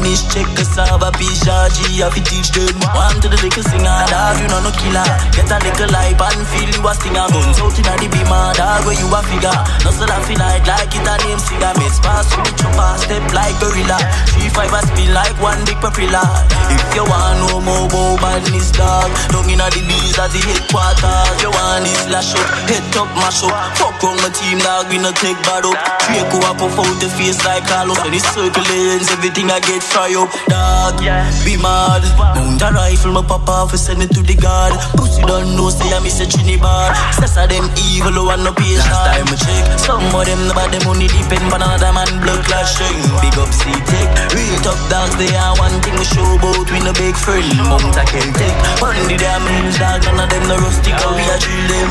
badness, 0.00 0.24
check 0.32 0.48
us 0.58 0.76
have 0.76 1.02
a 1.02 1.10
piece 1.12 1.44
of 1.46 1.68
G, 1.76 2.00
teach 2.24 2.50
them. 2.56 2.72
One 2.96 3.20
to 3.20 3.28
the 3.28 3.36
little 3.36 3.62
singer, 3.62 4.00
dog, 4.08 4.40
you 4.40 4.48
know 4.48 4.64
no 4.64 4.72
killer. 4.72 5.04
Get 5.36 5.52
a 5.52 5.58
little 5.60 5.90
life 5.92 6.20
and 6.20 6.46
feel 6.48 6.70
you 6.72 6.88
a 6.88 6.92
stinger. 6.96 7.28
Guns 7.28 7.60
out 7.60 7.76
in 7.76 7.84
the 7.84 8.08
beamer, 8.08 8.52
dog, 8.56 8.84
where 8.88 8.96
you 8.96 9.08
a 9.08 9.20
figure. 9.28 9.60
So 9.92 10.08
that 10.08 10.24
feel 10.24 10.40
like, 10.40 10.64
like 10.64 10.92
it 10.96 11.04
a 11.04 11.14
name 11.24 11.40
singer. 11.40 11.72
Miss 11.76 12.00
pass 12.00 12.32
with 12.32 12.48
the 12.48 12.52
chopper, 12.56 12.90
step 12.96 13.24
like 13.36 13.56
gorilla. 13.60 13.98
Three 14.32 14.48
five 14.48 14.72
a 14.72 14.80
spin 14.88 15.12
like 15.12 15.36
one 15.40 15.60
big 15.68 15.76
papilla. 15.84 16.24
If 16.72 16.82
you 16.96 17.04
want 17.04 17.44
no 17.44 17.60
more 17.60 17.84
about 17.84 18.24
badness, 18.24 18.72
dog, 18.72 19.10
down 19.28 19.48
inna 19.52 19.68
the 19.68 19.84
bees 19.84 20.16
at 20.16 20.32
the 20.32 20.40
headquarters. 20.40 21.36
You 21.44 21.52
want 21.52 21.84
this 21.84 22.08
lash 22.08 22.32
up, 22.32 22.48
head 22.70 22.84
top 22.96 23.10
mash 23.20 23.44
up. 23.44 23.52
Fuck 23.76 24.00
on 24.08 24.16
my 24.24 24.30
team, 24.32 24.58
dog, 24.64 24.88
we 24.88 24.96
no 24.96 25.12
take 25.12 25.38
bad 25.44 25.68
up. 25.68 25.76
Draco 26.08 26.38
a 26.40 26.52
puff 26.56 26.78
out 26.80 26.96
the 27.02 27.08
face 27.12 27.42
like 27.44 27.66
Carlos. 27.68 27.98
It's 28.10 28.24
circle 28.32 28.64
ends, 28.64 29.12
everything 29.12 29.50
I 29.50 29.60
get 29.60 29.82
fry 29.90 30.14
up. 30.14 30.30
Dog, 30.46 31.02
be 31.42 31.58
mad. 31.58 32.02
Mount 32.16 32.62
a 32.62 32.70
rifle, 32.70 33.12
my 33.12 33.22
papa, 33.26 33.66
for 33.68 33.76
send 33.76 34.02
it 34.02 34.10
to 34.14 34.22
the 34.22 34.38
guard. 34.38 34.72
Pussy 34.94 35.22
don't 35.26 35.58
know, 35.58 35.68
say 35.68 35.90
I 35.90 35.98
miss 36.00 36.22
a 36.22 36.26
Trinidad. 36.30 36.94
Ah. 36.94 37.10
Sess 37.18 37.36
of 37.36 37.50
them 37.50 37.66
evil, 37.90 38.14
who 38.14 38.30
want 38.30 38.46
no 38.46 38.54
patience. 38.54 38.86
Last 38.86 39.10
time 39.10 39.26
I 39.26 39.36
check, 39.36 39.64
some 39.82 40.06
of 40.14 40.24
them 40.24 40.42
about 40.50 40.70
the 40.70 40.78
money 40.86 41.10
depend 41.10 41.50
on 41.50 41.60
another 41.60 41.90
man 41.90 42.10
blood 42.22 42.42
clashing. 42.46 42.98
Big 43.18 43.34
up 43.36 43.50
C-Tech, 43.50 44.08
real 44.32 44.56
top 44.62 44.78
dogs, 44.86 45.14
they 45.18 45.34
are 45.34 45.54
one 45.58 45.74
thing 45.82 45.98
we 45.98 46.06
show 46.06 46.38
about, 46.38 46.66
we 46.70 46.78
no 46.80 46.94
big 46.94 47.18
friend. 47.18 47.50
Mount 47.66 47.98
a 47.98 48.04
can 48.06 48.30
take, 48.38 48.58
one 48.78 48.96
the 49.10 49.18
damage, 49.18 49.76
dog, 49.76 50.06
none 50.06 50.22
of 50.22 50.28
them 50.30 50.44
no 50.46 50.56
rustic, 50.62 50.94
how 50.94 51.10
we 51.12 51.24
a 51.26 51.36
drill 51.42 51.66
them. 51.66 51.90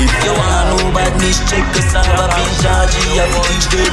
If 0.00 0.12
you 0.24 0.32
want 0.32 0.66
no 0.72 0.78
badness, 0.96 1.38
check 1.46 1.64
the 1.76 1.82
out, 1.92 2.08
I 2.08 2.26
be 2.32 2.44
charge, 2.64 2.96
I 3.20 3.26
fi 3.28 3.40
teach 3.46 3.66
them. 3.68 3.92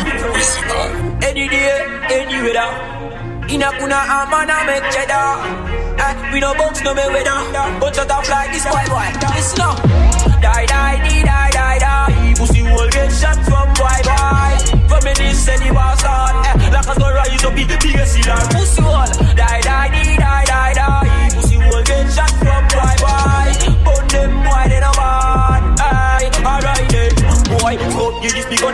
Uh, 0.71 1.27
any 1.27 1.49
day, 1.49 1.83
any 2.09 2.41
weather. 2.41 3.00
In 3.49 3.61
a 3.61 3.69
kuna 3.77 3.95
a 3.95 4.27
man 4.29 4.51
make 4.65 4.83
cheddar. 4.91 5.37
Eh, 5.99 6.31
we 6.33 6.39
no 6.39 6.53
box 6.53 6.81
no 6.83 6.93
me 6.93 7.03
weather. 7.07 7.39
But 7.79 7.95
shut 7.95 8.11
up 8.11 8.27
like 8.29 8.51
this 8.51 8.65
boy 8.65 8.85
boy. 8.87 9.09
Listen 9.35 9.61
up. 9.61 9.77
Die 10.41 10.65
die 10.65 10.97
die 11.05 11.23
die 11.23 11.49
die 11.51 11.79
die. 11.79 12.33
Pussy 12.37 12.61
will 12.61 12.89
get 12.89 13.11
shot 13.11 13.37
from 13.45 13.67
boy 13.73 13.99
boy. 14.03 14.51
This 15.17 15.47
any 15.49 15.69
bastard. 15.71 16.35
Eh, 16.61 16.69
like 16.71 16.87
a 16.87 16.99
go 16.99 17.07
rise 17.11 17.43
up 17.43 17.53
the 17.53 17.77
biggest 17.81 18.17
killer. 18.17 18.37
Pussy 18.53 18.81
die 19.35 19.35
die 19.35 19.60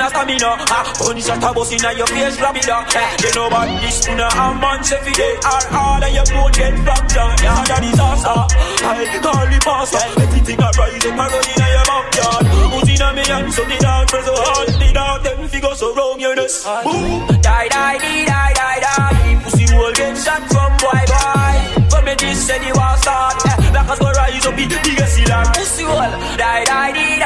a 0.01 0.09
stamina. 0.09 0.51
Ah, 0.69 0.85
only 1.07 1.21
shot 1.21 1.43
a 1.43 1.53
bus 1.53 1.71
inna 1.71 1.91
your 1.93 2.07
face, 2.07 2.37
grab 2.37 2.55
it 2.55 2.69
up. 2.69 2.87
Eh, 2.95 3.17
you 3.23 3.31
know 3.35 3.47
about 3.47 3.69
this 3.81 3.97
tuna 4.05 4.27
a 4.27 4.45
man 4.57 4.79
fi 4.83 5.11
day 5.13 5.33
or 5.41 5.63
hard 5.73 6.03
and 6.03 6.13
your 6.15 6.27
boat 6.31 6.53
get 6.53 6.75
fractured. 6.85 7.37
Yeah, 7.43 7.63
that 7.67 7.81
disaster. 7.81 8.39
I 8.87 9.19
call 9.21 9.45
the 9.47 9.59
pastor. 9.63 10.03
Everything 10.21 10.59
a 10.61 10.69
rise 10.77 11.05
up 11.05 11.17
and 11.17 11.31
run 11.33 11.47
inna 11.51 11.67
your 11.75 11.85
backyard. 11.87 12.43
Who's 12.73 12.89
inna 12.93 13.07
me 13.15 13.23
hand 13.25 13.49
so 13.53 13.63
the 13.65 13.77
dog 13.81 14.07
press 14.07 14.25
so 14.25 14.33
hard. 14.35 14.67
The 14.77 14.89
dog 14.93 15.23
them 15.23 15.47
figure 15.47 15.75
so 15.75 15.87
round 15.95 16.21
your 16.21 16.35
nose. 16.35 16.63
Boom, 16.83 17.27
die 17.41 17.67
die 17.69 17.97
die 17.97 18.25
die 18.25 18.53
die 18.53 18.79
die. 18.81 19.39
Pussy 19.43 19.65
will 19.75 19.93
get 19.93 20.15
shot 20.17 20.43
from 20.51 20.71
boy 20.83 21.01
boy. 21.11 21.55
From 21.89 22.03
me 22.05 22.13
this 22.19 22.45
say 22.45 22.59
the 22.59 22.71
war 22.77 22.95
start. 23.01 23.39
Eh, 23.45 23.71
black 23.71 23.89
as 23.89 23.99
go 23.99 24.09
rise 24.11 24.45
up 24.45 24.55
the 24.55 24.65
biggest 24.83 25.15
killer. 25.17 25.43
Pussy 25.55 25.83
will 25.85 26.13
die 26.37 26.63
die 26.65 26.91
die 26.93 27.16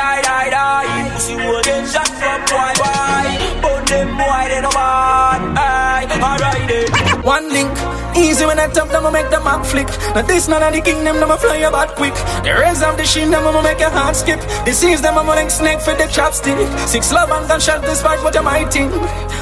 boy 4.71 5.11
bad. 5.31 5.41
Aye, 5.57 6.07
alright 6.21 6.67
then. 6.67 6.87
One 7.35 7.49
link, 7.49 7.71
easy 8.15 8.45
when 8.45 8.59
I 8.59 8.67
tap 8.67 8.89
them, 8.89 9.05
I 9.05 9.11
make 9.11 9.29
them 9.29 9.43
back 9.43 9.65
flick. 9.65 9.87
Now 10.15 10.23
this 10.23 10.47
none 10.47 10.63
of 10.63 10.73
the 10.73 10.81
king, 10.81 11.03
them, 11.03 11.21
a 11.21 11.37
fly 11.37 11.57
about 11.57 11.95
quick. 11.95 12.13
The 12.43 12.53
raise 12.59 12.81
of 12.81 12.97
the 12.97 13.05
sheen, 13.05 13.29
them, 13.31 13.45
I'ma 13.47 13.61
make 13.61 13.79
your 13.79 13.89
heart 13.91 14.15
skip. 14.15 14.39
The 14.65 14.73
seas, 14.73 15.01
them, 15.01 15.17
I'ma 15.17 15.47
snake 15.47 15.81
for 15.81 15.93
the 15.93 16.05
chopstick. 16.05 16.57
Six 16.87 17.11
love 17.11 17.29
and 17.31 17.47
gunshot, 17.47 17.81
despite 17.83 18.23
what 18.23 18.35
you 18.35 18.43
might 18.43 18.71
think. 18.71 18.91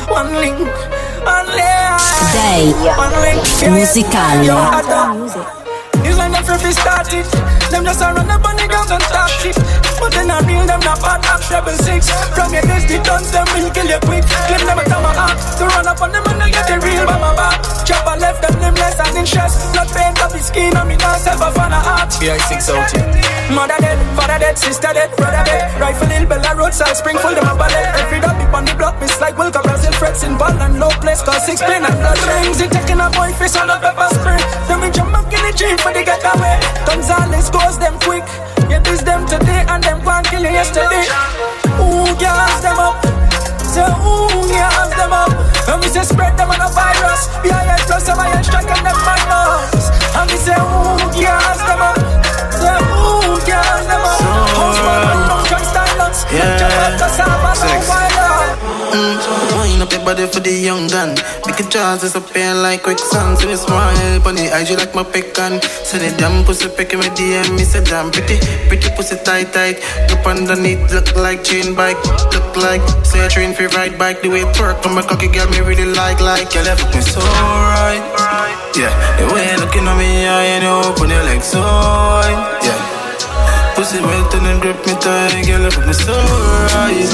One 0.10 0.34
link, 0.36 0.60
one 1.24 1.48
link. 1.48 2.00
Day 2.34 2.72
One 2.98 3.14
It's 6.10 6.18
like 6.18 6.34
them 6.34 6.42
free 6.42 6.74
started. 6.74 7.26
Them 7.70 7.86
just 7.86 8.02
a 8.02 8.10
run 8.10 8.26
up 8.34 8.42
on 8.42 8.58
the 8.58 8.66
ground 8.66 8.90
and 8.90 9.06
talk 9.14 9.30
shit. 9.30 9.54
But 10.02 10.10
then 10.10 10.34
I 10.34 10.42
real 10.42 10.66
them 10.66 10.82
not 10.82 10.98
bad 11.06 11.22
act 11.30 11.46
level 11.54 11.78
six. 11.86 12.10
From 12.34 12.50
your 12.50 12.66
dusty 12.66 12.98
guns, 13.06 13.30
them 13.30 13.46
will 13.54 13.70
kill 13.70 13.86
you 13.86 14.02
quick. 14.10 14.26
Claim 14.50 14.66
them 14.66 14.82
a 14.82 14.84
time 14.90 15.06
a 15.06 15.12
act. 15.14 15.38
To 15.62 15.70
run 15.70 15.86
up 15.86 16.02
on 16.02 16.10
them 16.10 16.26
and 16.26 16.42
I 16.42 16.50
get 16.50 16.66
the 16.66 16.82
real 16.82 17.06
by 17.06 17.22
my 17.22 17.30
back. 17.38 17.62
Chop 17.86 18.10
a 18.10 18.18
left 18.18 18.42
them 18.42 18.58
limbless 18.58 18.98
and 18.98 19.18
in 19.22 19.26
stress. 19.30 19.54
Blood 19.70 19.90
paint 19.94 20.18
up 20.18 20.34
his 20.34 20.50
skin 20.50 20.74
and 20.74 20.90
me 20.90 20.98
not 20.98 21.22
self 21.22 21.46
a 21.46 21.54
fan 21.54 21.78
of 21.78 21.86
art. 21.86 22.10
BI6 22.18 22.74
out 22.74 22.90
here. 22.90 23.30
Mother 23.54 23.78
dead, 23.82 23.98
father 24.14 24.38
dead, 24.38 24.58
sister 24.58 24.94
dead, 24.94 25.10
brother 25.18 25.44
dead. 25.46 25.74
Rifle 25.82 26.10
hill, 26.10 26.26
Bella 26.26 26.54
roadside, 26.58 26.98
spring 26.98 27.18
full 27.18 27.34
them 27.34 27.50
a 27.50 27.54
ballet. 27.54 27.86
Every 28.02 28.20
dog 28.22 28.38
on 28.54 28.66
the 28.66 28.74
block, 28.78 29.00
miss 29.02 29.20
like 29.22 29.36
Wilka, 29.36 29.62
Brazil, 29.62 29.94
frets 29.94 30.24
in 30.24 30.38
ball 30.38 30.54
and 30.54 30.80
low 30.80 30.90
place. 31.02 31.22
Cause 31.22 31.46
six 31.46 31.62
pin 31.62 31.86
and 31.86 31.98
blood 32.02 32.18
rings. 32.30 32.62
It 32.62 32.72
taking 32.72 33.02
a 33.02 33.10
boy 33.10 33.34
face 33.38 33.58
on 33.58 33.68
the 33.68 33.78
pepper 33.78 34.10
spray. 34.18 34.42
Then 34.70 34.82
we 34.82 34.90
jump 34.90 35.14
back 35.14 35.34
in 35.34 35.42
the 35.46 35.54
jeep 35.58 35.78
for 35.82 35.94
the 35.94 35.99
getaway. 36.04 36.60
Gonzales 36.86 37.50
goes 37.50 37.78
them 37.78 38.00
quick. 38.00 38.26
Yeah, 38.70 38.80
this 38.80 39.02
them 39.02 39.26
today 39.26 39.66
and 39.68 39.84
them 39.84 40.04
one 40.04 40.24
kill 40.26 40.42
you 40.42 40.54
yesterday. 40.54 41.06
Ooh, 41.82 42.12
gas 42.18 42.62
them 42.62 42.80
up. 42.80 42.98
Say, 43.64 43.86
ooh, 43.86 44.48
gas 44.50 44.90
them 44.96 45.14
up. 45.14 45.32
And 45.70 45.82
we 45.82 45.88
say 45.90 46.04
spread 46.04 46.38
them 46.38 46.50
on 46.52 46.62
a 46.62 46.70
virus. 46.70 47.28
BIL 47.44 47.82
plus 47.88 48.06
them 48.08 48.20
iron 48.20 48.44
strike 48.44 48.70
and 48.70 48.86
them 48.86 48.98
minus. 49.06 49.90
And 50.16 50.28
we 50.32 50.38
say, 50.38 50.58
ooh, 50.58 50.98
gas 51.18 51.60
them 51.68 51.82
up. 51.82 51.98
Say, 52.54 52.76
ooh, 52.76 53.38
gas 53.46 53.84
them 53.90 54.04
up. 54.04 54.20
Run 54.58 55.22
from 55.28 55.42
drug 55.50 55.64
styles. 55.66 56.26
Yeah. 56.32 56.58
Jump 56.58 56.74
up 56.74 56.94
the 57.00 57.10
Mm, 58.90 59.16
wind 59.58 59.82
up 59.82 59.92
your 59.92 60.04
body 60.04 60.26
for 60.26 60.40
the 60.40 60.52
young 60.52 60.88
gun. 60.88 61.14
Make 61.46 61.60
it 61.62 61.70
jazz 61.70 62.02
disappear 62.02 62.54
like 62.56 62.84
quicksand. 62.84 63.38
See 63.38 63.48
me 63.48 63.56
smile, 63.56 64.28
on 64.28 64.36
the 64.36 64.50
IG 64.50 64.78
like 64.78 64.96
my 64.96 65.04
pecan. 65.04 65.62
Send 65.86 66.04
it 66.04 66.18
damn 66.18 66.44
pussy 66.44 66.70
picking 66.70 67.00
me 67.00 67.10
DM. 67.14 67.54
Me 67.58 67.64
say 67.64 67.84
damn 67.84 68.10
pretty, 68.10 68.42
pretty 68.68 68.90
pussy 68.96 69.18
tight 69.24 69.54
tight. 69.54 69.78
Up 70.10 70.26
underneath 70.26 70.82
look 70.92 71.16
like 71.16 71.44
chain 71.44 71.76
bike. 71.76 72.02
Look 72.34 72.58
like 72.58 72.82
say 73.06 73.28
train 73.30 73.54
for 73.54 73.68
ride 73.78 73.98
bike. 73.98 74.22
The 74.22 74.30
way 74.30 74.42
it 74.42 74.60
work 74.60 74.86
on 74.86 74.96
my 74.96 75.02
cocky 75.02 75.28
girl 75.28 75.48
me 75.50 75.62
really 75.62 75.86
like 75.86 76.20
like. 76.20 76.50
Girl, 76.50 76.66
you 76.66 76.88
me 76.90 77.02
so 77.02 77.22
right. 77.22 78.02
Yeah, 78.76 78.94
the 79.18 79.26
way 79.34 79.52
you 79.52 79.58
looking 79.62 79.86
at 79.86 79.98
me, 79.98 80.26
and 80.26 80.64
you 80.64 80.70
open 80.70 81.10
your 81.10 81.24
legs 81.24 81.46
so. 81.46 81.62
Yeah. 82.66 83.00
Pussy 83.76 84.02
wet 84.02 84.34
and 84.34 84.62
grip 84.62 84.78
me 84.86 84.94
tight, 85.00 85.46
girl, 85.46 85.62
look 85.62 85.78
me 85.86 85.94
so 85.94 86.14
right. 86.74 87.09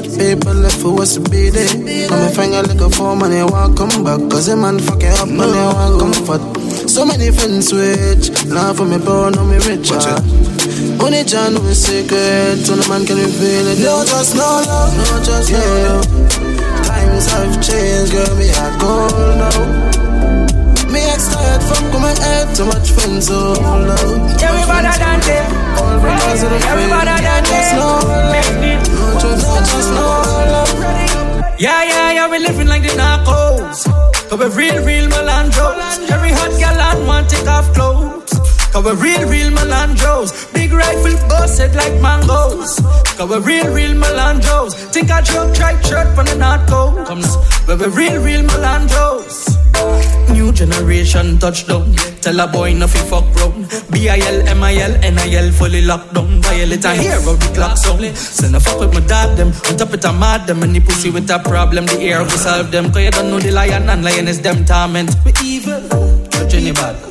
Much 0.00 0.18
paper 0.18 0.54
left 0.54 0.76
for 0.80 1.02
us 1.02 1.14
to 1.14 1.20
be 1.30 1.50
there. 1.50 1.68
Come 2.08 2.18
and 2.18 2.34
find 2.34 2.54
a 2.54 2.62
little 2.62 2.90
for 2.90 3.16
money, 3.16 3.42
want 3.42 3.76
come 3.76 4.04
back. 4.04 4.20
Cause 4.30 4.48
a 4.48 4.56
man 4.56 4.78
fuck 4.78 5.02
it 5.02 5.18
up, 5.20 5.28
money 5.28 5.52
want 5.52 6.00
comfort. 6.00 6.42
So 6.88 7.04
many 7.04 7.30
friends 7.30 7.68
switch. 7.68 8.30
Now 8.46 8.72
for 8.72 8.84
me 8.84 8.98
born, 8.98 9.34
no 9.34 9.44
me 9.44 9.58
rich. 9.68 9.90
Only 11.00 11.24
John 11.24 11.54
his 11.66 11.84
secret. 11.84 12.64
So 12.64 12.74
no 12.76 12.88
man 12.88 13.04
can 13.06 13.16
reveal 13.16 13.66
it. 13.68 13.78
No, 13.80 14.04
just 14.04 14.34
no 14.34 14.40
love. 14.40 14.96
No, 14.96 15.24
just 15.24 15.52
no 15.52 15.58
love. 15.84 16.86
Times 16.86 17.26
have 17.32 17.54
changed, 17.62 18.12
girl, 18.12 18.36
me 18.36 18.48
hard 18.48 18.80
gold 18.80 19.36
now. 19.38 19.99
We 23.30 24.66
better 24.66 24.96
than 24.98 25.20
them. 25.20 25.46
All 25.78 25.96
because 26.00 26.42
of 26.42 26.50
the 26.50 26.58
Yeah, 26.58 26.76
we 26.76 26.86
friends. 26.88 27.04
better 27.04 27.18
than 27.22 27.44
Just 27.44 27.74
no 27.74 28.00
them. 28.00 28.32
love. 28.32 28.60
No, 28.96 29.20
just, 29.20 29.46
no, 29.46 29.56
just 29.70 29.90
no 29.90 30.06
love. 30.54 31.60
Yeah, 31.60 31.82
yeah, 31.84 32.12
yeah, 32.12 32.28
we 32.30 32.38
living 32.38 32.66
like 32.68 32.82
the 32.82 32.88
narcos. 32.96 33.84
Cause 34.28 34.38
we 34.38 34.46
real, 34.56 34.82
real 34.84 35.08
Malandros. 35.10 36.10
Every 36.10 36.30
hot 36.32 36.50
gal 36.58 36.80
and 36.80 37.06
want 37.06 37.28
take 37.28 37.46
off 37.46 37.72
clothes. 37.74 38.32
Cause 38.72 38.84
we 38.84 38.92
real, 38.92 39.28
real 39.28 39.50
Malandros. 39.50 40.52
Big 40.54 40.72
rifle 40.72 41.16
busted 41.28 41.74
like 41.74 41.94
mangoes. 42.00 42.80
Cause 43.16 43.28
we 43.28 43.38
real, 43.38 43.72
real 43.72 43.94
Malandros. 43.94 44.72
Think 44.92 45.10
I 45.10 45.20
drop 45.20 45.54
tripe 45.54 45.82
shirt 45.84 46.14
from 46.14 46.26
the 46.26 46.36
narco. 46.36 47.04
Come 47.04 47.20
now, 47.20 47.44
but 47.66 47.78
we 47.80 47.86
real, 47.86 48.22
real 48.22 48.42
Malandros. 48.42 49.56
New 50.32 50.52
generation 50.52 51.38
touchdown. 51.38 51.92
Tell 52.20 52.40
a 52.40 52.46
boy 52.46 52.72
nothing 52.74 53.06
fuck 53.08 53.24
round. 53.36 53.68
B-I-L, 53.90 54.48
M-I-L, 54.48 54.94
N-I-L 55.02 55.52
fully 55.52 55.82
locked 55.82 56.14
down. 56.14 56.40
Violate 56.42 56.84
a 56.84 56.94
hero, 56.94 57.34
the 57.34 57.50
clock 57.54 57.76
sound. 57.76 58.16
Send 58.16 58.56
a 58.56 58.60
fuck 58.60 58.80
with 58.80 58.94
my 58.94 59.00
dad 59.00 59.36
them. 59.36 59.48
On 59.68 59.76
top 59.76 59.92
it 59.94 60.04
a 60.04 60.12
mad 60.12 60.46
them. 60.46 60.60
The 60.60 60.80
pussy 60.80 61.10
with 61.10 61.30
a 61.30 61.38
problem, 61.38 61.86
the 61.86 62.00
air 62.00 62.20
will 62.20 62.30
solve 62.30 62.70
them. 62.70 62.92
Cause 62.92 63.02
you 63.02 63.10
don't 63.10 63.30
know 63.30 63.40
the 63.40 63.50
lion 63.50 63.88
and 63.88 64.04
lioness 64.04 64.38
them 64.38 64.64
torment. 64.64 65.10
We 65.24 65.32
evil, 65.42 65.80
judge 66.30 66.54
anybody. 66.54 67.09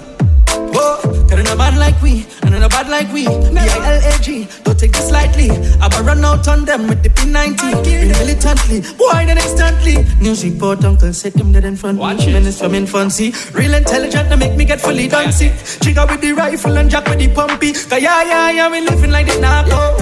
Whoa, 0.80 1.02
there 1.28 1.38
ain't 1.38 1.50
no 1.50 1.58
bad 1.58 1.78
like 1.78 2.02
we, 2.02 2.26
and 2.44 2.54
ain't 2.56 2.62
no 2.62 2.70
bad 2.70 2.88
like 2.88 3.12
we. 3.12 3.26
B-I-L-A-G, 3.28 4.48
don't 4.64 4.80
take 4.80 4.94
this 4.94 5.12
lightly. 5.12 5.50
I 5.52 5.88
will 5.92 6.06
run 6.06 6.24
out 6.24 6.48
on 6.48 6.64
them 6.64 6.88
with 6.88 7.04
the 7.04 7.10
P90. 7.10 7.84
Really 7.84 8.08
militantly, 8.16 8.80
boy, 8.96 9.26
then 9.28 9.38
instantly. 9.38 10.08
Music 10.22 10.58
bought 10.58 10.86
uncle, 10.86 11.12
set 11.12 11.34
them 11.34 11.52
dead 11.52 11.66
in 11.66 11.76
front. 11.76 12.00
Watch 12.00 12.20
me. 12.20 12.28
it. 12.28 12.34
Menace 12.34 12.60
from 12.60 12.76
infancy. 12.76 13.34
Real 13.54 13.74
intelligent, 13.74 14.30
to 14.30 14.38
make 14.38 14.56
me 14.56 14.64
get 14.64 14.80
fully 14.80 15.10
dancy. 15.10 15.52
Chica 15.84 16.08
with 16.10 16.22
the 16.22 16.32
rifle 16.32 16.78
and 16.78 16.90
Jack 16.90 17.06
with 17.10 17.20
the 17.20 17.28
pumpy. 17.28 17.74
Cause 17.90 18.02
yeah, 18.02 18.24
yeah, 18.24 18.52
yeah, 18.52 18.72
we 18.72 18.80
living 18.80 19.12
like 19.12 19.28
the 19.28 19.38
Napo. 19.42 19.98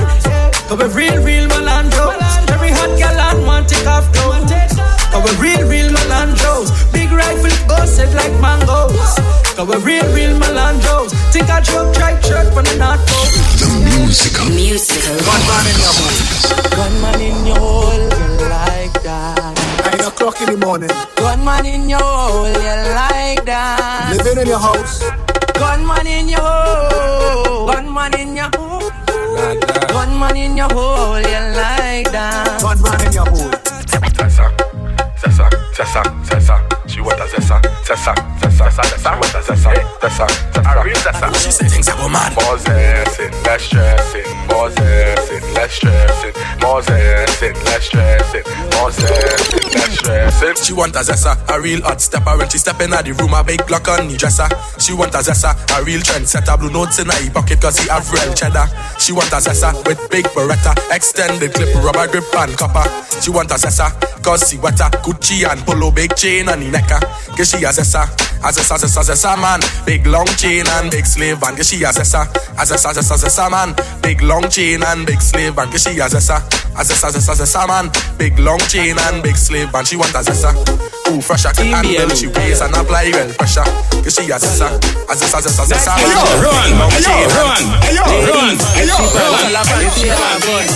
Cause 0.69 0.77
we're 0.77 0.89
real, 0.89 1.24
real 1.24 1.48
Malandros, 1.50 2.51
Every 2.53 2.69
hot 2.69 2.93
gal 3.00 3.19
and 3.19 3.48
want 3.48 3.67
take 3.67 3.88
off 3.88 4.05
though. 4.13 4.46
Cause 5.10 5.24
we're 5.25 5.41
real, 5.41 5.67
real 5.67 5.89
Malandros. 5.89 6.69
Big 6.93 7.07
we're 9.67 9.79
real, 9.79 10.05
real 10.15 10.39
Malandros. 10.39 11.12
Think 11.33 11.50
I 11.50 11.59
joke, 11.62 11.93
try 11.93 12.19
shirt 12.21 12.53
from 12.53 12.63
the 12.63 12.75
North 12.79 13.03
Pole. 13.03 13.27
The 13.59 13.67
musical. 13.83 14.47
Musical. 14.47 15.17
Gunman 15.27 15.67
in 15.67 15.77
your 15.83 15.93
hole. 16.00 16.17
Gunman 16.71 17.21
in 17.21 17.45
your 17.45 17.59
hole, 17.59 17.93
you 17.93 18.27
like 18.47 18.95
that. 19.03 19.53
Nine 19.83 20.07
o'clock 20.07 20.39
in 20.41 20.47
the 20.55 20.65
morning. 20.65 20.89
Gunman 21.15 21.65
in 21.65 21.89
your 21.89 22.00
hole, 22.00 22.47
you 22.47 22.75
like 22.95 23.43
that. 23.45 24.15
Living 24.15 24.41
in 24.41 24.47
your 24.47 24.59
house. 24.59 25.03
Gunman 25.53 26.07
in 26.07 26.29
your 26.29 26.39
hole, 26.39 27.67
gunman 27.67 28.13
in 28.15 28.36
your 28.36 28.50
hole. 28.55 28.89
Gunman 29.89 30.38
in 30.38 30.55
your 30.55 30.69
hole, 30.69 31.19
you 31.19 31.41
like 31.57 32.12
that. 32.12 32.62
Gunman 32.62 33.07
in 33.07 33.12
your 33.12 33.25
hole. 33.25 33.51
Zessa, 34.17 34.50
Zessa, 35.19 35.50
Zessa, 35.74 36.16
Zessa, 37.88 38.13
Zessa, 38.41 38.70
Zessa, 38.70 38.84
Zessa. 38.84 39.13
She 39.13 39.15
want 39.15 39.34
a 39.34 39.41
Zessa, 39.41 39.72
Zessa, 40.01 40.27
Zessa. 40.51 40.77
A 40.77 40.84
real 40.84 40.96
Zessa. 40.98 41.34
She 41.41 41.51
say 41.51 41.70
things 41.70 41.88
are 41.88 41.96
go 41.96 42.10
mad. 42.10 42.36
More 42.36 42.58
zessing, 42.58 43.32
less 43.46 43.63
stressing. 43.63 44.37
More 44.58 44.72
zessing, 44.72 45.54
less 45.54 45.72
stressing. 45.72 46.34
More 46.62 46.82
zessing, 46.82 47.54
less 47.66 47.86
stressing. 47.86 48.42
More 48.74 48.90
zessing, 48.90 49.74
less 49.76 50.00
stressing. 50.00 50.64
She 50.66 50.74
want 50.74 50.96
a 50.96 51.00
Zessa, 51.06 51.38
a 51.56 51.62
real 51.62 51.80
hot 51.84 52.02
stepper. 52.02 52.36
When 52.36 52.50
she 52.50 52.58
step 52.58 52.82
in 52.82 52.90
the 52.90 53.14
room, 53.22 53.36
a 53.36 53.44
big 53.44 53.64
block 53.68 53.88
on 53.88 54.08
the 54.08 54.18
dresser. 54.18 54.50
She 54.80 54.94
want 54.94 55.14
a 55.14 55.20
Zessa, 55.20 55.54
a 55.78 55.84
real 55.86 56.02
trendsetter. 56.02 56.58
Blue 56.58 56.72
notes 56.72 56.98
in 56.98 57.06
her 57.06 57.30
pocket 57.30 57.62
cause 57.62 57.78
he 57.78 57.88
have 57.90 58.10
real 58.12 58.34
cheddar. 58.34 58.66
She 58.98 59.14
want 59.14 59.30
a 59.30 59.38
Zessa 59.38 59.78
with 59.86 60.02
big 60.10 60.26
beretta. 60.34 60.74
Extended 60.90 61.54
clip, 61.54 61.76
rubber 61.76 62.08
grip 62.08 62.26
and 62.34 62.58
copper. 62.58 62.90
She 63.22 63.30
want 63.30 63.52
a 63.52 63.62
Zessa 63.62 63.94
cause 64.24 64.50
she 64.50 64.58
wetter. 64.58 64.90
Gucci 65.06 65.46
and 65.46 65.62
polo, 65.68 65.92
big 65.92 66.16
chain 66.16 66.50
on 66.50 66.62
the 66.62 66.72
necker. 66.72 66.98
Cause 67.38 67.54
she 67.54 67.62
a 67.62 67.70
Zessa, 67.70 68.10
a 68.42 68.50
Zessa, 68.50 68.82
Zessa, 68.82 69.06
Zessa 69.06 69.38
man. 69.38 69.62
Big 69.86 70.08
long 70.08 70.26
chain 70.42 70.66
and 70.82 70.90
big 70.90 71.06
slave 71.06 71.38
and 71.44 71.58
cause 71.58 71.70
she 71.70 71.84
a 71.84 71.94
Zessa, 71.94 72.26
a 72.58 72.66
Zessa, 72.66 72.90
Zessa, 72.98 73.22
Zessa 73.22 73.52
man. 73.52 73.78
Big 74.02 74.22
long 74.24 74.47
chain 74.50 74.84
and 74.84 75.06
big 75.06 75.22
slave 75.22 75.58
and 75.58 75.72
cause 75.72 75.84
she 75.84 76.00
a 76.00 76.08
Zessa, 76.08 76.38
a 76.75 76.82
Zessa, 76.84 77.10
Zessa, 77.12 77.34
Zessa 77.36 77.68
man. 77.68 77.92
Big 78.18 78.38
long 78.39 78.60
chain 78.70 78.96
and 78.98 79.24
big 79.24 79.36
slave 79.36 79.74
and 79.74 79.88
she 79.88 79.96
want 79.96 80.12
a 80.16 80.22
Zessa. 80.24 80.51
Ooh, 81.10 81.22
fresh 81.22 81.46
I 81.46 81.54
can 81.54 81.68
handle. 81.68 82.16
She 82.16 82.27
weighs 82.27 82.62
and 82.62 82.75
apply 82.75 83.12
well 83.13 83.34
pressure. 83.36 83.63
Cause 84.04 84.16
she 84.16 84.30
a 84.32 84.38
Zessa, 84.38 84.68
a 85.08 85.13
Zessa, 85.16 85.39
Zessa, 85.42 85.63
Zessa 85.66 85.94
man. 85.96 86.08
Ayo, 86.08 86.24
run, 86.44 86.70
long 86.80 86.92
ayo, 86.92 87.13
run, 87.36 87.66
ayo, 87.88 88.06
run, 88.30 88.56
ayo, 88.75 88.98
run. 89.16 89.48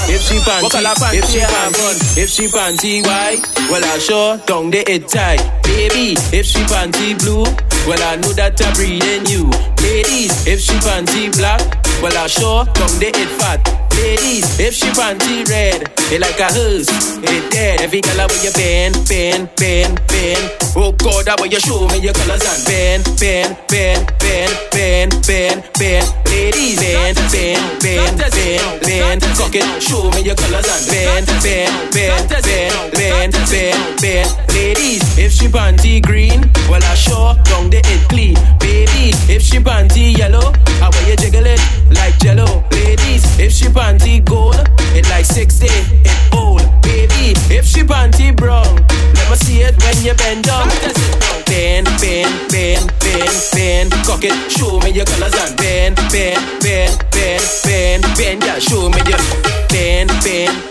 If 0.08 0.22
she 0.22 0.38
fun, 0.40 0.64
if 0.64 0.76
she 0.80 0.88
fancy, 0.88 1.18
if 1.18 1.26
she 1.30 1.40
have 1.40 1.76
fun, 1.76 1.96
if 2.18 2.30
she 2.30 2.48
fancy 2.48 3.02
white, 3.02 3.42
well 3.70 3.84
I 3.84 3.98
sure 4.00 4.38
down 4.46 4.72
the 4.72 4.82
it 4.90 5.08
tight. 5.08 5.42
Baby, 5.64 6.16
if 6.36 6.46
she 6.46 6.64
fancy 6.66 7.14
blue, 7.16 7.46
well, 7.88 7.98
I 7.98 8.16
know 8.22 8.30
that 8.38 8.62
I'm 8.62 8.78
in 8.78 9.26
you. 9.26 9.50
Ladies, 9.82 10.46
if 10.46 10.62
she 10.62 10.78
panty 10.86 11.34
black, 11.34 11.66
well, 12.02 12.14
I 12.14 12.28
sure 12.28 12.66
come 12.78 12.94
they 13.02 13.10
it 13.10 13.32
fat. 13.42 13.58
Ladies, 13.98 14.46
if 14.62 14.78
she 14.78 14.86
panty 14.94 15.42
red, 15.50 15.90
it 16.14 16.22
like 16.22 16.38
a 16.38 16.46
hers, 16.54 16.86
it 17.26 17.44
dead. 17.50 17.82
Every 17.82 18.02
color 18.02 18.30
where 18.30 18.44
your 18.46 18.54
pen, 18.54 18.94
pen, 19.10 19.50
pen, 19.58 19.98
pen. 20.06 20.42
Oh 20.78 20.94
God, 20.94 21.26
that 21.26 21.42
where 21.42 21.50
you 21.50 21.60
show 21.60 21.90
me 21.90 22.06
your 22.06 22.14
colors 22.14 22.46
and 22.46 22.62
pen, 22.70 23.02
pen, 23.18 23.50
pen, 23.66 23.98
pen, 24.22 24.50
pen, 24.70 25.10
pen, 25.26 25.56
pen, 25.74 26.04
Ladies, 26.30 26.78
pen, 26.78 27.16
pen, 27.34 27.60
pen, 27.82 28.14
pen, 28.30 28.62
pen, 28.78 29.18
Cock 29.42 29.58
it, 29.58 29.66
show 29.82 30.06
me 30.14 30.22
your 30.22 30.38
colors 30.38 30.70
and 30.70 30.86
pen, 30.86 31.26
pen, 31.42 31.70
pen, 31.90 32.30
pen. 32.30 32.92
bend 32.94 33.01
band, 33.30 33.34
band, 33.52 34.02
band. 34.02 34.30
Ladies, 34.50 35.18
if 35.18 35.32
she 35.32 35.48
panty 35.48 36.02
green, 36.02 36.42
well 36.70 36.82
I 36.84 36.96
sure 36.96 37.36
down 37.44 37.70
the 37.70 37.78
it 37.78 38.10
clean. 38.10 38.36
Baby, 38.60 39.14
if 39.30 39.42
she 39.42 39.58
panty 39.60 40.18
yellow, 40.18 40.54
how 40.80 40.90
will 40.90 41.08
you 41.08 41.16
jiggle 41.18 41.46
it 41.46 41.62
like 41.94 42.18
jello? 42.20 42.64
Ladies, 42.72 43.24
if 43.40 43.52
she 43.52 43.66
panty 43.66 44.26
gold, 44.26 44.58
it 44.98 45.08
like 45.10 45.26
60, 45.26 45.68
it 45.68 46.34
old. 46.34 46.62
Baby, 46.82 47.38
if 47.54 47.66
she 47.66 47.82
panty 47.84 48.36
brown, 48.36 48.76
let 49.14 49.30
me 49.30 49.38
see 49.38 49.62
it 49.62 49.76
when 49.84 49.98
you 50.04 50.14
bend 50.16 50.46
down. 50.46 50.68
Bend, 51.46 51.86
bend, 52.02 52.34
bend, 52.50 52.90
bend, 53.00 53.36
bend. 53.54 53.92
Cock 54.08 54.24
it, 54.24 54.34
show 54.50 54.80
me 54.80 54.92
your 54.92 55.06
colors 55.06 55.36
and 55.36 55.58
bend, 55.58 55.96
bend, 56.10 56.42
bend, 56.62 56.98
bend, 57.12 57.44
bend, 57.64 58.04
bend. 58.18 58.44
Yeah, 58.44 58.58
show 58.58 58.90
me 58.90 58.98
your 59.06 59.20
bend, 59.70 59.70
bend, 59.70 60.10
bend, 60.24 60.56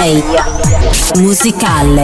Day 0.00 0.22
musicale. 1.20 2.00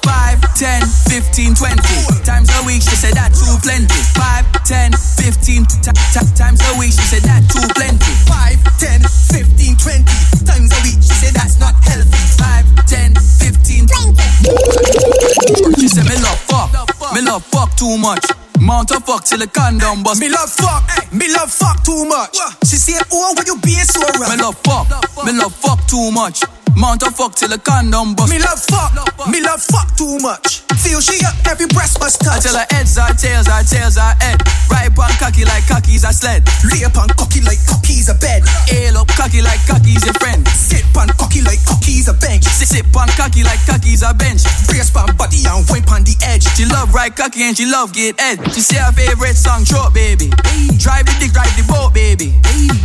5, 0.00 0.54
10, 0.56 0.80
15, 1.12 1.54
20 1.54 2.24
times 2.24 2.48
a 2.56 2.64
week. 2.64 2.80
She 2.80 2.96
said 2.96 3.12
that 3.20 3.36
too 3.36 3.52
plenty. 3.60 4.00
5, 4.16 4.64
10, 4.64 4.92
15 4.96 5.66
t- 5.68 5.92
t- 5.92 6.32
times 6.32 6.64
a 6.64 6.72
week. 6.80 6.92
She 6.96 7.04
said 7.04 7.20
that 7.28 7.44
too 7.52 7.60
plenty. 7.76 8.12
5, 8.24 8.64
10, 8.80 9.04
15, 9.44 9.76
20 9.76 10.04
times 10.48 10.72
a 10.72 10.80
week. 10.80 11.04
She 11.04 11.12
said 11.20 11.34
that's 11.36 11.60
not 11.60 11.76
healthy. 11.84 12.24
5, 12.40 12.64
10, 12.88 13.12
15, 13.12 13.92
20. 13.92 15.76
She 15.84 15.88
said 15.92 16.08
me 16.08 16.16
love 16.16 16.40
fuck. 16.48 16.72
Me 17.12 17.20
love 17.20 17.44
fuck 17.44 17.76
too 17.76 17.98
much. 17.98 18.24
Mount 18.62 18.92
a 18.92 19.00
fuck 19.00 19.24
till 19.24 19.38
the 19.38 19.48
condom 19.48 20.04
bust. 20.04 20.20
Me 20.20 20.28
love 20.28 20.48
fuck, 20.48 20.86
me 21.12 21.26
love 21.34 21.50
fuck 21.50 21.82
too 21.82 22.04
much. 22.04 22.38
She 22.64 22.76
say, 22.76 22.94
oh, 23.10 23.34
why 23.34 23.42
you 23.44 23.58
being 23.58 23.82
so 23.82 24.00
rough? 24.00 24.30
Me 24.30 24.36
love 24.40 24.56
fuck. 24.62 24.86
Me 25.26 25.32
love 25.32 25.52
fuck 25.52 25.84
too 25.88 26.12
much. 26.12 26.44
Mount 26.76 27.02
a 27.02 27.10
fuck 27.10 27.34
till 27.34 27.48
the 27.48 27.58
condom 27.58 28.14
bust. 28.14 28.30
Me 28.30 28.38
love 28.38 28.62
fuck, 28.62 29.28
me 29.28 29.40
love 29.40 29.60
fuck 29.60 29.96
too 29.96 30.16
much. 30.20 30.62
Feel 30.82 30.98
she 30.98 31.14
up 31.22 31.38
every 31.46 31.70
breast 31.70 32.02
must 32.02 32.18
touch. 32.18 32.42
tell 32.42 32.58
her 32.58 32.66
heads 32.74 32.98
are 32.98 33.14
tails, 33.14 33.46
are 33.46 33.62
tails 33.62 33.94
are 33.94 34.18
head. 34.18 34.42
Right 34.66 34.90
upon 34.90 35.14
cocky 35.22 35.46
like 35.46 35.62
cocky's 35.70 36.02
a 36.02 36.10
sled. 36.10 36.42
Lay 36.66 36.82
upon 36.82 37.06
cocky 37.14 37.38
like 37.40 37.62
cocky's 37.70 38.10
a 38.10 38.18
bed. 38.18 38.42
Ail 38.74 38.98
up 38.98 39.06
cocky 39.14 39.42
like 39.46 39.62
cocky's 39.62 40.02
your 40.02 40.14
friend. 40.18 40.42
Sit 40.48 40.82
on 40.98 41.06
cocky 41.14 41.38
like 41.46 41.62
cocky's 41.62 42.10
a 42.10 42.14
bench. 42.18 42.42
Sit, 42.50 42.66
sit 42.66 42.86
on 42.98 43.06
cocky 43.14 43.46
like 43.46 43.62
cocky's 43.62 44.02
a 44.02 44.10
bench. 44.10 44.42
Brace 44.66 44.90
pan 44.90 45.14
body 45.14 45.46
and 45.46 45.62
wipe 45.70 45.86
on 45.94 46.02
the 46.02 46.18
edge. 46.26 46.50
She 46.58 46.66
love 46.66 46.90
right 46.90 47.14
cocky 47.14 47.46
and 47.46 47.54
she 47.56 47.64
love 47.64 47.94
get 47.94 48.18
head. 48.18 48.42
She 48.50 48.58
say 48.58 48.82
her 48.82 48.90
favorite 48.90 49.38
song, 49.38 49.62
Truck 49.62 49.94
Baby. 49.94 50.34
Drive 50.82 51.06
the 51.06 51.14
dick, 51.22 51.30
drive 51.30 51.54
the 51.54 51.62
boat, 51.70 51.94
baby. 51.94 52.34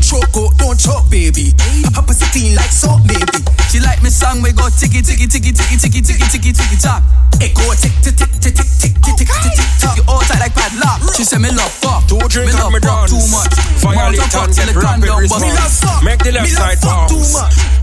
Choke 0.06 0.38
out, 0.38 0.54
don't 0.62 0.78
choke, 0.78 1.10
baby. 1.10 1.58
Her 1.98 2.06
pussy 2.06 2.30
clean 2.30 2.54
like 2.54 2.70
salt, 2.70 3.02
baby. 3.10 3.42
She 3.74 3.82
like 3.82 4.06
me 4.06 4.14
song, 4.14 4.46
we 4.46 4.54
go 4.54 4.70
ticky, 4.70 5.02
ticky, 5.02 5.26
ticky, 5.26 5.50
ticky, 5.50 5.78
ticky, 5.82 6.02
ticky, 6.06 6.26
ticky, 6.30 6.52
ticky, 6.54 6.78
tock. 6.78 7.02
It 7.42 7.54
go 7.54 7.74
tick, 8.04 8.16
tick, 8.16 8.16
tick, 8.16 8.54
tick, 8.54 8.56
tick, 8.56 8.70
tick, 8.80 8.94
tick, 9.02 9.16
tick, 9.16 9.28
tick, 9.28 9.54
tick, 9.56 9.70
tock. 9.80 9.98
You 9.98 10.04
all 10.08 10.22
tight 10.22 10.40
like 10.40 10.56
padlock. 10.56 11.16
She 11.16 11.24
say 11.24 11.38
me 11.38 11.50
love 11.52 11.72
fuck. 11.72 12.08
Two 12.08 12.20
drink 12.28 12.52
me 12.52 12.54
love 12.60 12.74
fuck 12.82 13.10
too 13.10 13.24
much. 13.32 13.54
A 13.54 13.80
fuck 13.80 13.96
and 13.96 14.56
get 14.56 14.76
rapid 14.76 15.10
response. 15.18 16.04
Make 16.04 16.22
the 16.24 16.32
left 16.32 16.50
side 16.50 16.80
bounce. 16.82 17.34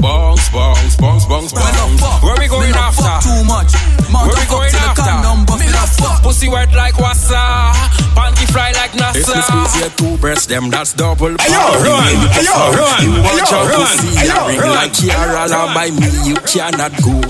Bounce, 0.00 0.48
bounce, 0.50 0.96
bounce, 0.96 1.24
bounce, 1.26 1.52
bounce. 1.52 2.22
Where 2.22 2.36
we 2.38 2.48
going 2.48 2.74
after? 2.74 3.14
Too 3.24 3.44
much. 3.44 3.72
Where 4.12 4.36
we 4.36 4.46
going 4.46 4.74
after? 4.74 5.56
Me 5.58 5.68
love 5.72 5.90
fuck. 5.96 6.22
Pussy 6.22 6.48
wet 6.48 6.72
like 6.74 6.94
wassa, 6.94 7.72
panty 8.14 8.46
fly 8.52 8.72
like 8.72 8.92
NASA. 8.92 9.16
If 9.16 9.28
you 9.28 9.42
squeeze 9.42 9.80
your 9.80 9.90
two 9.90 10.16
breasts, 10.18 10.46
them 10.46 10.70
that's 10.70 10.92
double. 10.92 11.34
Ayo, 11.36 11.84
run, 11.84 12.16
ayo, 12.36 12.56
run, 12.76 13.02
You 13.02 13.12
your 13.12 13.64
run, 13.68 13.80
pussy 13.80 14.08
ayo, 14.24 14.44
a 14.44 14.60
ring 14.60 14.70
like 14.70 14.92
Kiara 14.92 15.74
by 15.74 15.90
me, 15.90 16.08
you 16.28 16.36
cannot 16.46 16.92
go. 17.02 17.20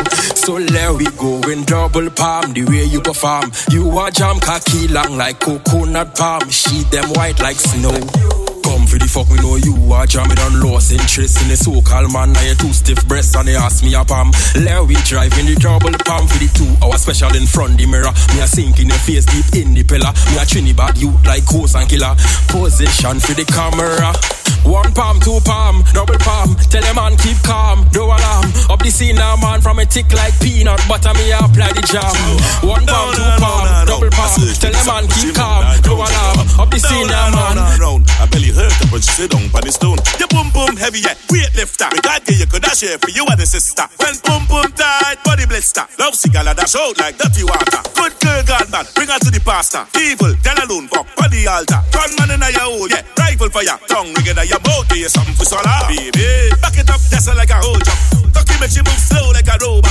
So 0.45 0.61
there 0.61 0.93
we 0.93 1.07
go 1.17 1.41
in 1.49 1.65
double 1.65 2.11
palm, 2.11 2.53
the 2.53 2.65
way 2.69 2.85
you 2.85 3.01
perform. 3.01 3.51
You 3.71 3.89
a 3.99 4.11
jam 4.11 4.39
cocky 4.41 4.89
long 4.89 5.17
like 5.17 5.41
coconut 5.41 6.15
palm. 6.15 6.51
She 6.51 6.85
them 6.93 7.09
white 7.17 7.41
like 7.41 7.57
snow. 7.57 7.97
Come 8.61 8.85
for 8.85 9.01
the 9.01 9.09
fuck, 9.09 9.25
we 9.33 9.41
know 9.41 9.57
you 9.57 9.73
are 9.93 10.05
jamming 10.05 10.39
on 10.41 10.61
lost 10.61 10.93
interest 10.93 11.41
in 11.41 11.49
the 11.49 11.57
so-called 11.57 12.13
man. 12.13 12.33
Now 12.33 12.45
you 12.45 12.55
two 12.57 12.75
stiff 12.77 13.01
breasts 13.09 13.35
and 13.35 13.49
they 13.49 13.57
ask 13.57 13.83
me 13.83 13.95
a 13.95 14.05
palm. 14.05 14.33
Let 14.61 14.85
we 14.85 15.01
drive 15.09 15.33
in 15.41 15.49
the 15.49 15.57
double 15.57 15.97
palm 16.05 16.29
for 16.29 16.37
the 16.37 16.53
two 16.53 16.69
hour 16.85 16.99
special 17.01 17.33
in 17.33 17.47
front 17.49 17.81
the 17.81 17.87
mirror. 17.89 18.13
Me 18.37 18.45
a 18.45 18.47
sink 18.47 18.81
in 18.81 18.93
your 18.93 19.01
face 19.01 19.25
deep 19.25 19.49
in 19.57 19.73
the 19.73 19.81
pillar. 19.81 20.13
Me 20.29 20.37
a 20.37 20.45
Trinidad 20.45 21.01
you 21.01 21.09
like 21.25 21.49
horse 21.49 21.73
and 21.75 21.89
killer. 21.89 22.13
Position 22.53 23.17
for 23.17 23.33
the 23.33 23.49
camera. 23.49 24.13
One 24.65 24.93
palm, 24.95 25.21
two 25.21 25.39
palm, 25.45 25.85
double 25.93 26.17
palm. 26.19 26.57
Tell 26.73 26.85
a 26.85 26.95
man 26.95 27.17
keep 27.21 27.37
calm, 27.45 27.85
no 27.93 28.07
alarm. 28.09 28.49
Up 28.73 28.81
the 28.81 28.91
scene 28.91 29.17
now, 29.17 29.37
man, 29.37 29.61
from 29.61 29.79
a 29.79 29.85
tick 29.85 30.09
like 30.13 30.33
peanut 30.41 30.81
butter. 30.89 31.13
Me 31.15 31.31
a 31.33 31.39
apply 31.39 31.73
the 31.77 31.85
jam. 31.85 32.17
One 32.65 32.87
palm, 32.89 33.13
two 33.13 33.29
palm, 33.37 33.69
double 33.85 34.09
palm. 34.09 34.41
Tell 34.57 34.73
a 34.73 34.83
man 34.89 35.05
keep 35.13 35.37
calm, 35.37 35.63
no 35.85 36.01
alarm. 36.01 36.49
Up 36.57 36.71
the 36.73 36.81
scene 36.81 37.07
now, 37.07 37.29
man. 37.29 37.61
I 37.61 38.25
barely 38.33 38.57
heard 38.57 38.73
when 38.89 39.05
she 39.05 39.13
sit 39.13 39.31
down 39.31 39.45
on 39.53 39.61
the 39.61 39.73
stone. 39.73 40.01
Your 40.17 40.33
boom 40.33 40.49
boom 40.49 40.81
heavy, 40.81 41.05
yeah, 41.05 41.13
weightlifter. 41.29 41.93
We 41.93 42.01
got 42.01 42.25
get 42.25 42.41
you 42.41 42.47
could 42.49 42.65
dash 42.65 42.81
here 42.81 42.97
for 42.97 43.13
you 43.13 43.29
and 43.29 43.37
the 43.37 43.45
sister. 43.45 43.85
When 44.01 44.17
boom 44.25 44.49
boom 44.49 44.73
tight, 44.73 45.21
body 45.25 45.45
blister. 45.45 45.85
Love 46.01 46.17
cigar 46.17 46.49
dash 46.49 46.75
out 46.75 46.97
like 46.97 47.21
dirty 47.21 47.45
water. 47.45 47.85
Good 47.93 48.17
girl, 48.17 48.41
God 48.49 48.73
man, 48.73 48.87
bring 48.97 49.13
her 49.13 49.21
to 49.21 49.29
the 49.29 49.45
pastor. 49.45 49.85
Evil, 50.01 50.33
tell 50.41 50.57
alone, 50.57 50.89
fuck, 50.89 51.05
the 51.29 51.45
altar. 51.53 51.85
Gunman 51.93 52.33
in 52.33 52.41
your 52.49 52.65
hole, 52.65 52.89
yeah, 52.89 53.05
rifle 53.19 53.51
for 53.51 53.63
ya. 53.63 53.77
Tongue 53.89 54.15
ring 54.15 54.33
in 54.33 54.54
your 54.55 54.63
boat, 54.63 54.87
give 54.89 55.03
you 55.03 55.11
something 55.11 55.35
for 55.35 55.45
solar, 55.45 55.83
baby. 55.91 56.55
Back 56.63 56.79
it 56.79 56.87
up, 56.87 57.03
just 57.11 57.27
like 57.27 57.51
a 57.51 57.59
whole 57.59 57.79
jump. 57.83 57.99
Tucky 58.31 58.55
make 58.63 58.71
she 58.71 58.83
move 58.87 59.01
slow 59.03 59.35
like 59.35 59.51
a 59.51 59.59
robot. 59.59 59.91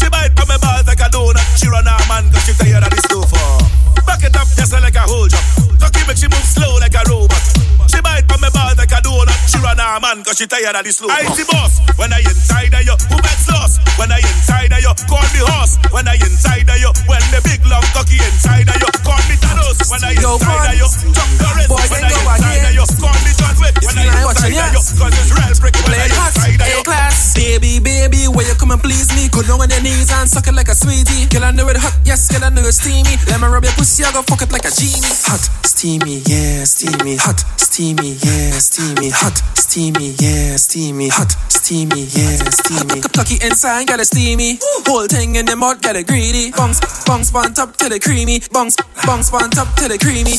She 0.00 0.08
bite 0.08 0.32
from 0.32 0.48
my 0.48 0.56
balls 0.56 0.88
like 0.88 1.00
a 1.00 1.08
donut. 1.12 1.44
She 1.60 1.68
run 1.68 1.84
her 1.84 2.00
man, 2.08 2.32
cause 2.32 2.48
she 2.48 2.56
tired 2.56 2.84
of 2.84 2.90
this 2.90 3.04
stuff. 3.04 3.28
Oh. 3.36 3.60
Back 4.06 4.24
it 4.24 4.36
up, 4.36 4.48
just 4.56 4.72
like 4.72 4.96
a 4.96 5.04
whole 5.04 5.28
jump. 5.28 5.44
Tucky 5.78 6.00
make 6.08 6.16
she 6.16 6.28
move 6.28 6.46
slow 6.46 6.80
like 6.80 6.96
a 6.96 7.04
robot 7.08 7.57
man, 9.62 10.22
cause 10.24 10.38
she 10.38 10.46
tired 10.46 10.76
of 10.76 10.84
the 10.84 10.92
slow. 10.92 11.08
I 11.10 11.24
see 11.34 11.44
boss, 11.44 11.80
when 11.98 12.12
I 12.12 12.20
inside 12.20 12.74
of 12.74 12.82
you, 12.84 12.96
who 13.10 13.16
gets 13.22 13.48
lost? 13.50 13.80
When 13.98 14.10
I 14.12 14.18
inside 14.18 14.72
of 14.72 14.80
you, 14.80 14.92
call 15.10 15.26
me 15.34 15.42
horse. 15.42 15.78
When 15.90 16.06
I 16.06 16.14
inside 16.14 16.68
of 16.68 16.78
you, 16.78 16.90
when 17.08 17.22
the 17.34 17.40
big 17.42 17.60
long 17.66 17.84
cocky 17.90 18.18
inside 18.18 18.68
of 18.68 18.78
you, 18.78 18.90
call 19.02 19.18
me 19.26 19.36
Thanos. 19.40 19.78
When 19.90 20.02
I 20.04 20.14
inside 20.14 20.70
of 20.70 20.78
you, 20.78 20.88
Chuck 21.14 21.30
Norris. 21.42 21.68
When 21.68 22.04
I 22.04 22.10
inside 22.14 22.66
of 22.68 22.74
you, 22.74 22.86
call 22.98 23.18
me 23.24 23.30
John 23.34 23.56
Wick. 23.58 23.74
When 23.82 23.98
I 23.98 24.06
inside 24.06 24.54
of 24.54 24.70
you, 24.70 24.82
cause 24.94 25.14
it's 25.18 25.30
real 25.34 25.54
pricky. 25.58 25.80
When 25.82 25.98
I 25.98 26.06
inside 26.06 26.60
of 26.62 26.68
you. 26.68 26.82
class. 26.86 27.34
Baby, 27.34 27.78
baby, 27.82 28.30
where 28.30 28.46
you 28.46 28.54
come 28.54 28.70
and 28.70 28.82
please 28.82 29.10
me? 29.14 29.28
Go 29.30 29.42
down 29.42 29.60
on 29.62 29.70
your 29.70 29.82
knees 29.82 30.10
and 30.10 30.28
suck 30.28 30.46
it 30.46 30.54
like 30.54 30.68
a 30.68 30.74
sweetie. 30.74 31.26
Girl, 31.30 31.44
I 31.44 31.50
know 31.50 31.66
it 31.68 31.76
hot, 31.78 31.94
yes, 32.04 32.30
girl, 32.30 32.44
I 32.44 32.50
know 32.50 32.62
it 32.62 32.74
steamy. 32.74 33.18
Let 33.26 33.40
me 33.40 33.46
rub 33.46 33.64
your 33.64 33.74
pussy, 33.74 34.04
I 34.04 34.12
go 34.12 34.22
fuck 34.22 34.42
it 34.42 34.50
like 34.52 34.66
a 34.66 34.72
genie. 34.74 35.14
Hot, 35.26 35.42
steamy, 35.66 36.22
yeah, 36.26 36.64
steamy. 36.64 37.16
Hot, 37.16 37.38
steamy, 37.58 37.67
yeah, 37.80 38.58
steamy. 38.58 39.10
Hot, 39.10 39.38
steamy, 39.54 40.14
yeah, 40.18 40.56
steamy. 40.56 41.08
Hot, 41.08 41.30
steamy, 41.48 42.10
yeah, 42.10 42.42
steamy. 42.50 43.00
Cocky 43.14 43.38
inside, 43.44 43.86
got 43.86 44.00
it 44.00 44.06
steamy. 44.06 44.58
Whole 44.86 45.06
thing 45.06 45.36
in 45.36 45.46
the 45.46 45.54
mud, 45.54 45.80
got 45.82 45.94
it 45.94 46.06
greedy. 46.08 46.50
Bungs, 46.50 46.80
bungs, 47.06 47.30
bun 47.30 47.54
top 47.54 47.76
to 47.76 47.88
the 47.88 48.00
creamy. 48.00 48.40
Bungs, 48.50 48.76
bungs, 49.06 49.30
bun 49.30 49.50
top 49.50 49.74
to 49.76 49.86
the 49.86 49.98
creamy. 49.98 50.34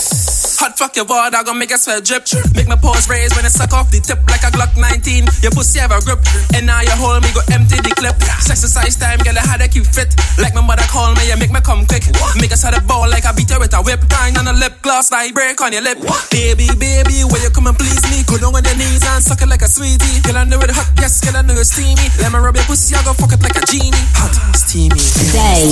Hot 0.60 0.76
fuck 0.76 0.96
your 0.98 1.06
water, 1.06 1.40
gonna 1.46 1.56
make 1.56 1.72
a 1.72 1.78
sweat 1.78 2.04
drip. 2.04 2.28
Make 2.56 2.68
my 2.68 2.76
pores 2.76 3.08
raise 3.08 3.32
when 3.32 3.46
I 3.46 3.52
suck 3.52 3.72
off 3.72 3.88
the 3.92 4.04
tip 4.04 4.20
like 4.28 4.44
a 4.44 4.52
Glock 4.52 4.76
19. 4.76 5.32
Your 5.40 5.56
pussy 5.56 5.80
have 5.80 5.96
a 5.96 6.04
grip, 6.04 6.20
and 6.52 6.68
now 6.68 6.84
you 6.84 6.92
hold 7.00 7.24
me, 7.24 7.32
go 7.32 7.40
empty 7.56 7.80
the 7.80 7.96
clip. 7.96 8.20
Exercise 8.52 9.00
time, 9.00 9.24
girl, 9.24 9.40
I 9.40 9.48
had 9.48 9.64
a 9.64 9.72
cute 9.72 9.88
fit. 9.88 10.12
Like 10.36 10.52
my 10.52 10.60
mother 10.60 10.84
call 10.92 11.16
me, 11.16 11.32
you 11.32 11.38
make 11.40 11.56
me 11.56 11.64
come 11.64 11.88
quick. 11.88 12.04
Make 12.44 12.52
us 12.52 12.68
had 12.68 12.76
a 12.76 12.84
ball 12.84 13.08
like 13.08 13.24
I 13.24 13.32
beat 13.32 13.48
her 13.56 13.60
with 13.60 13.72
a 13.72 13.80
whip. 13.80 14.04
Grind 14.12 14.36
on 14.36 14.52
a 14.52 14.56
lip 14.60 14.76
gloss, 14.84 15.16
like 15.16 15.32
break 15.32 15.62
on 15.64 15.72
your 15.72 15.86
lip. 15.86 16.04
Baby, 16.28 16.68
baby, 16.76 17.24
where 17.30 17.42
you 17.42 17.50
come 17.50 17.68
and 17.68 17.78
please 17.78 18.02
me? 18.10 18.24
Go 18.26 18.38
down 18.38 18.56
on 18.56 18.64
your 18.64 18.76
knees 18.76 19.06
and 19.06 19.24
suck 19.24 19.42
it 19.42 19.50
like 19.50 19.62
a 19.62 19.70
sweetie. 19.70 20.22
Girl, 20.26 20.38
I 20.38 20.44
know 20.44 20.60
it 20.60 20.70
hot, 20.70 20.90
yes, 20.98 21.22
girl, 21.22 21.38
I 21.38 21.42
know 21.42 21.54
it 21.56 21.66
steamy. 21.66 22.10
Let 22.20 22.34
me 22.34 22.40
rub 22.40 22.56
your 22.56 22.66
pussy, 22.66 22.96
I 22.96 23.04
go 23.04 23.14
fuck 23.14 23.34
it 23.34 23.42
like 23.42 23.56
a 23.56 23.64
genie. 23.70 23.94
Hot, 24.18 24.34
steamy. 24.56 25.00
Day 25.32 25.72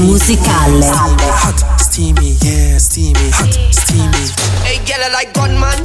musicale. 0.00 0.82
Hot, 0.86 1.58
steamy, 1.80 2.38
yeah, 2.40 2.78
steamy. 2.78 3.30
Hot, 3.34 3.52
steamy. 3.74 4.22
Hey, 4.64 4.78
girl, 4.86 5.02
I 5.02 5.10
like 5.12 5.34
gunman. 5.34 5.78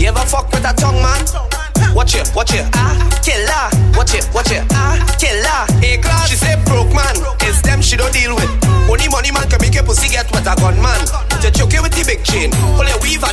You 0.00 0.08
ever 0.08 0.24
fuck 0.26 0.50
with 0.52 0.64
a 0.64 0.72
tongue 0.74 1.02
man? 1.02 1.22
Watch 1.94 2.14
it, 2.14 2.30
watch 2.34 2.54
it, 2.54 2.64
ah, 2.74 2.94
killer. 3.24 3.66
Watch 3.96 4.14
it, 4.14 4.28
watch 4.32 4.52
it, 4.52 4.62
ah, 4.72 4.94
killer. 5.18 5.62
Hey, 5.82 5.98
class. 5.98 6.28
She 6.28 6.36
say 6.36 6.54
broke 6.66 6.92
man, 6.94 7.16
it's 7.44 7.60
them 7.62 7.80
she 7.82 7.96
don't 7.96 8.12
deal 8.12 8.36
with. 8.36 8.48
Only 8.88 9.08
money 9.08 9.32
man 9.32 9.44
can 9.48 9.60
make 9.60 9.74
your 9.74 9.84
pussy 9.84 10.08
get 10.08 10.30
what 10.32 10.48
a 10.48 10.54
gunman. 10.56 10.96
Just 11.44 11.60
choke 11.60 11.74
it 11.76 11.82
with 11.82 11.92
the 11.92 12.04
big 12.08 12.24
chain. 12.24 12.50
Pull 12.76 12.87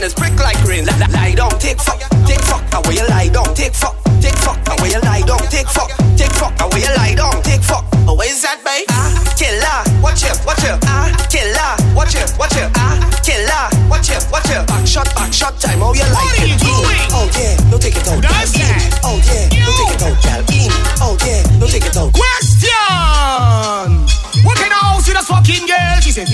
and 0.05 0.15
prick 0.15 0.37
like 0.39 0.61
rain. 0.63 0.85
Lie, 0.85 1.09
lie 1.09 1.33
down, 1.33 1.57
take 1.57 1.79
fuck, 1.81 1.99
take 2.29 2.41
fuck. 2.45 2.61
Away 2.77 2.95
you 2.95 3.07
lie 3.09 3.29
down, 3.29 3.49
take 3.55 3.73
fuck, 3.73 3.97
take 4.21 4.37
fuck. 4.45 4.61
Away 4.69 4.89
you 4.93 5.01
lie 5.01 5.25
down, 5.25 5.41
take 5.49 5.67
fuck, 5.67 5.89
take 6.15 6.31
fuck. 6.37 6.53
Away 6.61 6.81
you 6.85 6.93
lie 6.95 7.15
down, 7.15 7.41
take 7.41 7.61
fuck. 7.61 7.85
Oh, 8.05 8.13
where's 8.13 8.41
that, 8.45 8.61
babe? 8.61 8.85
Ah, 8.93 9.09
killer. 9.33 9.81
Watch 10.05 10.23
it, 10.23 10.37
watch 10.45 10.61
it, 10.61 10.77
ah, 10.85 11.09
killer. 11.33 11.73
Watch 11.97 12.13
it, 12.13 12.29
watch 12.37 12.53
it, 12.53 12.69
ah, 12.77 13.01
killer. 13.25 13.65
Watch 13.89 14.13
it, 14.13 14.21
watch 14.29 14.45
it. 14.53 14.61
Back 14.67 14.85
shot, 14.85 15.09
back 15.15 15.33
shot 15.33 15.57
time. 15.59 15.81
Oh, 15.81 15.93
you 15.97 16.05
like 16.13 16.37
it? 16.37 16.61
Oh 17.09 17.25
yeah, 17.33 17.57
no 17.71 17.77
take 17.81 17.97
it 17.97 18.05
out. 18.05 18.21
does 18.21 18.53
that? 18.53 19.01
Oh 19.01 19.17
yeah, 19.25 19.49
no 19.57 19.73
take 19.73 19.97
it 19.97 20.05
out. 20.05 20.45
In. 20.53 20.69
Oh 21.01 21.17
yeah, 21.25 21.41
no 21.57 21.65
take 21.65 21.85
it 21.85 21.97
out. 21.97 22.13
Question! 22.13 24.05
What 24.45 24.57
kind 24.57 24.69
of 24.69 24.77
house 24.85 25.07
you 25.07 25.15
the 25.15 25.25
fucking 25.25 25.65
girl? 25.65 25.97
She 26.01 26.11
said 26.11 26.29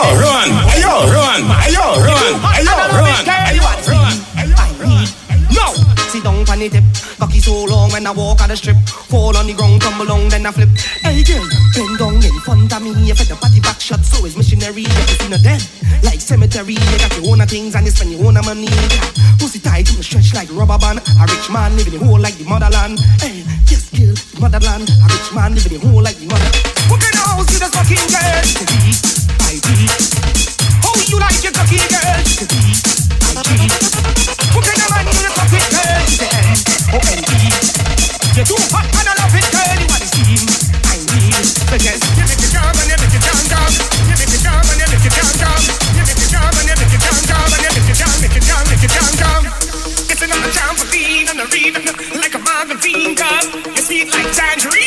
Run, 0.00 0.48
ayo, 0.72 0.92
run! 1.12 1.42
Ayo, 1.68 1.84
run! 2.00 2.34
Ayo, 2.56 2.76
run! 2.96 3.20
Ayo, 3.44 3.68
run! 3.84 4.30
Sit 6.10 6.24
down 6.24 6.42
on 6.42 6.58
the 6.58 6.68
tip, 6.68 6.82
cocky 7.22 7.38
so 7.38 7.70
long 7.70 7.86
when 7.92 8.04
I 8.04 8.10
walk 8.10 8.42
on 8.42 8.48
the 8.48 8.56
strip. 8.56 8.74
Fall 9.06 9.36
on 9.36 9.46
the 9.46 9.54
ground, 9.54 9.80
tumble 9.80 10.06
down, 10.06 10.26
then 10.28 10.44
I 10.44 10.50
flip. 10.50 10.68
Hey 11.06 11.22
girl, 11.22 11.46
bend 11.70 11.98
down 12.02 12.18
in 12.18 12.34
front 12.42 12.72
of 12.74 12.82
me. 12.82 12.90
Fit 13.14 13.30
the 13.30 13.38
body 13.38 13.60
back 13.62 13.78
shot, 13.78 14.02
so 14.02 14.26
it's 14.26 14.34
missionary. 14.36 14.82
You 14.82 14.90
can 14.90 15.06
see 15.06 15.28
no 15.30 15.38
dead, 15.38 15.62
like 16.02 16.18
cemetery. 16.18 16.74
You 16.74 16.98
got 16.98 17.14
your 17.14 17.30
own 17.30 17.46
things 17.46 17.78
and 17.78 17.86
you 17.86 17.92
spend 17.94 18.10
your 18.10 18.26
own 18.26 18.34
money. 18.42 18.66
Pussy 19.38 19.62
tight, 19.62 19.86
you 19.94 20.02
stretch 20.02 20.34
like 20.34 20.50
rubber 20.50 20.82
band. 20.82 20.98
A 20.98 21.24
rich 21.30 21.46
man 21.46 21.78
living 21.78 21.94
the 21.94 22.02
whole 22.02 22.18
like 22.18 22.34
the 22.34 22.42
motherland. 22.42 22.98
Hey, 23.22 23.46
yes, 23.70 23.86
girl, 23.94 24.18
motherland. 24.42 24.90
A 24.90 25.06
rich 25.06 25.30
man 25.30 25.54
living 25.54 25.78
the 25.78 25.86
whole 25.86 26.02
like 26.02 26.18
the 26.18 26.26
mother. 26.26 26.50
What 26.90 26.98
kind 26.98 27.14
of 27.14 27.22
house 27.22 27.46
you 27.54 27.62
the 27.62 27.70
fucking 27.70 28.06
girl? 28.10 29.19
Like 29.50 29.58
it, 29.58 29.66
it 29.66 29.80
it. 29.80 30.00
It 30.40 30.60
it 31.00 31.10
it 31.10 31.26
it 31.26 31.34
it 51.50 52.14
it 52.14 52.34
a 52.34 52.38
magazine 52.38 53.16
cup. 53.16 53.44
You 53.66 53.82
sweet 53.82 54.08
like 54.12 54.32
tangerine. 54.32 54.79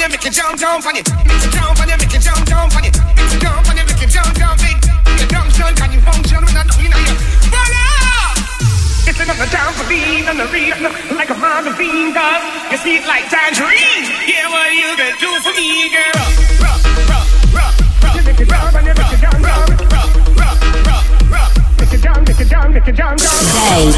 Make 0.00 0.02
it 0.02 0.02
jump 0.02 0.02
and 0.02 0.02
you 0.02 0.08
make 0.08 0.26
it 0.26 0.32
jump, 0.32 0.58
jump 0.58 0.86
on 0.86 0.96
it. 0.96 1.06
Make 1.22 1.44
it 1.44 1.52
jump 1.54 1.78
and 1.78 1.90
you 1.90 1.96
make 1.96 2.14
it 2.14 2.22
jump, 2.22 2.42
jump 2.48 2.74
on 2.74 2.84
it. 2.84 2.96
Make 3.14 3.30
it 3.30 3.40
jump 3.40 3.68
and 3.68 3.78
you 3.78 3.84
make 3.86 4.02
it 4.02 4.10
jump, 4.10 4.34
jump 4.34 4.60
it. 4.64 4.74
You 5.20 5.26
function, 5.30 5.70
can 5.76 5.92
you 5.92 6.00
function 6.02 6.40
when 6.42 6.56
I 6.56 6.64
know 6.66 6.78
you 6.82 6.90
know? 6.90 6.98
Voila! 7.46 8.34
It's 9.06 9.20
another 9.20 9.46
trampoline 9.46 10.26
and 10.26 10.40
a 10.40 10.46
real 10.50 10.74
like 11.14 11.30
a 11.30 11.38
magazine 11.38 12.10
gun. 12.10 12.42
You 12.72 12.78
sweet 12.78 13.06
like 13.06 13.28
tangerine. 13.30 14.10
Yeah, 14.26 14.50
what 14.50 14.72
you 14.74 14.96
gonna 14.98 15.14
do 15.20 15.30
for 15.46 15.52
me, 15.54 15.92
girl? 15.94 16.26
Rock, 16.58 16.82
rock, 17.06 17.28
rock, 17.54 17.74
rock. 18.02 18.16
You 18.16 18.22
make 18.26 18.40
it 18.40 18.48
jump 18.50 18.74
and 18.74 18.86
you 18.88 18.94
make 18.98 19.12
it 19.14 19.20
jump, 19.22 19.38
jump. 19.38 19.78
Rock, 19.94 20.10
rock, 20.42 20.58
rock, 20.88 21.06
rock. 21.30 21.52
Make 21.78 21.94
it 21.94 22.02
jump, 22.02 22.26
make 22.26 22.40
it 22.40 22.48
jump, 22.50 22.74
make 22.74 22.88
it 22.88 22.96
jump, 22.98 23.14
jump. 23.20 23.30
Day 23.46 23.94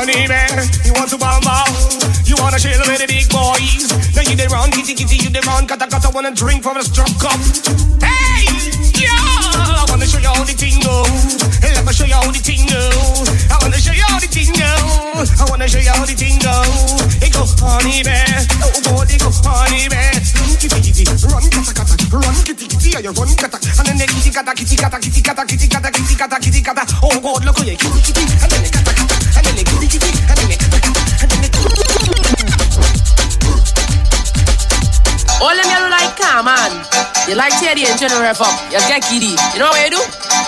Honey 0.00 0.24
man, 0.32 0.64
you 0.80 0.96
want 0.96 1.12
to 1.12 1.18
bomb 1.20 1.44
out? 1.44 1.68
You 2.24 2.32
wanna 2.40 2.56
chill 2.56 2.72
with 2.88 3.04
the 3.04 3.06
big 3.06 3.28
boys? 3.28 3.84
Now 4.16 4.24
you 4.24 4.32
the 4.32 4.48
run, 4.48 4.72
kitty 4.72 4.96
kitty, 4.96 5.20
you 5.20 5.28
the 5.28 5.44
run, 5.44 5.68
kata 5.68 5.84
kata, 5.92 6.08
wanna 6.16 6.32
drink 6.32 6.64
from 6.64 6.80
a 6.80 6.82
strong 6.88 7.12
cup. 7.20 7.36
Hey, 8.00 8.48
yeah, 8.96 9.12
I 9.12 9.84
wanna 9.92 10.08
show 10.08 10.16
you 10.16 10.32
how 10.32 10.40
the 10.40 10.56
thing 10.56 10.80
goes. 10.80 11.36
Let 11.60 11.84
me 11.84 11.92
show 11.92 12.08
you 12.08 12.16
how 12.16 12.32
the 12.32 12.40
thing 12.40 12.64
goes. 12.64 13.28
I 13.52 13.60
wanna 13.60 13.76
show 13.76 13.92
you 13.92 14.08
how 14.08 14.16
the 14.16 14.24
thing 14.24 14.48
goes. 14.56 15.28
I 15.36 15.44
wanna 15.52 15.68
show 15.68 15.84
you 15.84 15.92
how 15.92 16.08
the 16.08 16.16
thing 16.16 16.40
goes. 16.40 16.96
It 17.20 17.36
go 17.36 17.44
honey 17.60 18.00
man, 18.00 18.48
oh 18.64 18.72
boy, 18.80 19.04
it 19.04 19.20
go 19.20 19.28
honey 19.44 19.84
man. 19.92 20.16
Run 20.16 20.56
kitty 20.56 20.80
kitty, 20.80 21.04
run 21.28 21.44
kata 21.52 21.76
kata, 21.76 21.92
run 22.08 22.36
kitty 22.48 22.64
kitty, 22.72 22.96
and 22.96 23.04
you 23.04 23.12
run 23.12 23.36
kata, 23.36 23.60
and 23.60 23.84
then 23.84 24.00
the 24.00 24.08
kitty 24.08 24.32
kata 24.32 24.56
kitty 24.56 24.80
kata 24.80 24.96
kitty 24.96 25.20
kata 25.20 25.44
kitty 25.44 25.68
kata 25.68 25.92
kitty 25.92 26.16
kata 26.16 26.36
kitty 26.40 26.60
kata. 26.64 26.88
Oh 27.04 27.20
God, 27.20 27.44
look 27.44 27.60
how 27.60 27.68
you 27.68 27.76
kitty 27.76 28.00
kitty, 28.00 28.24
All 35.40 35.56
them 35.56 35.64
yellow 35.72 35.88
like 35.88 36.12
come 36.20 36.52
on. 36.52 36.72
You 37.24 37.34
like 37.34 37.56
Teddy 37.56 37.88
and 37.88 37.96
General 37.96 38.20
Ref 38.20 38.44
up. 38.44 38.52
You 38.68 38.76
get 38.84 39.00
kiddy. 39.00 39.32
You 39.56 39.58
know 39.60 39.72
what 39.72 39.80
you 39.80 39.96
do? 39.96 40.02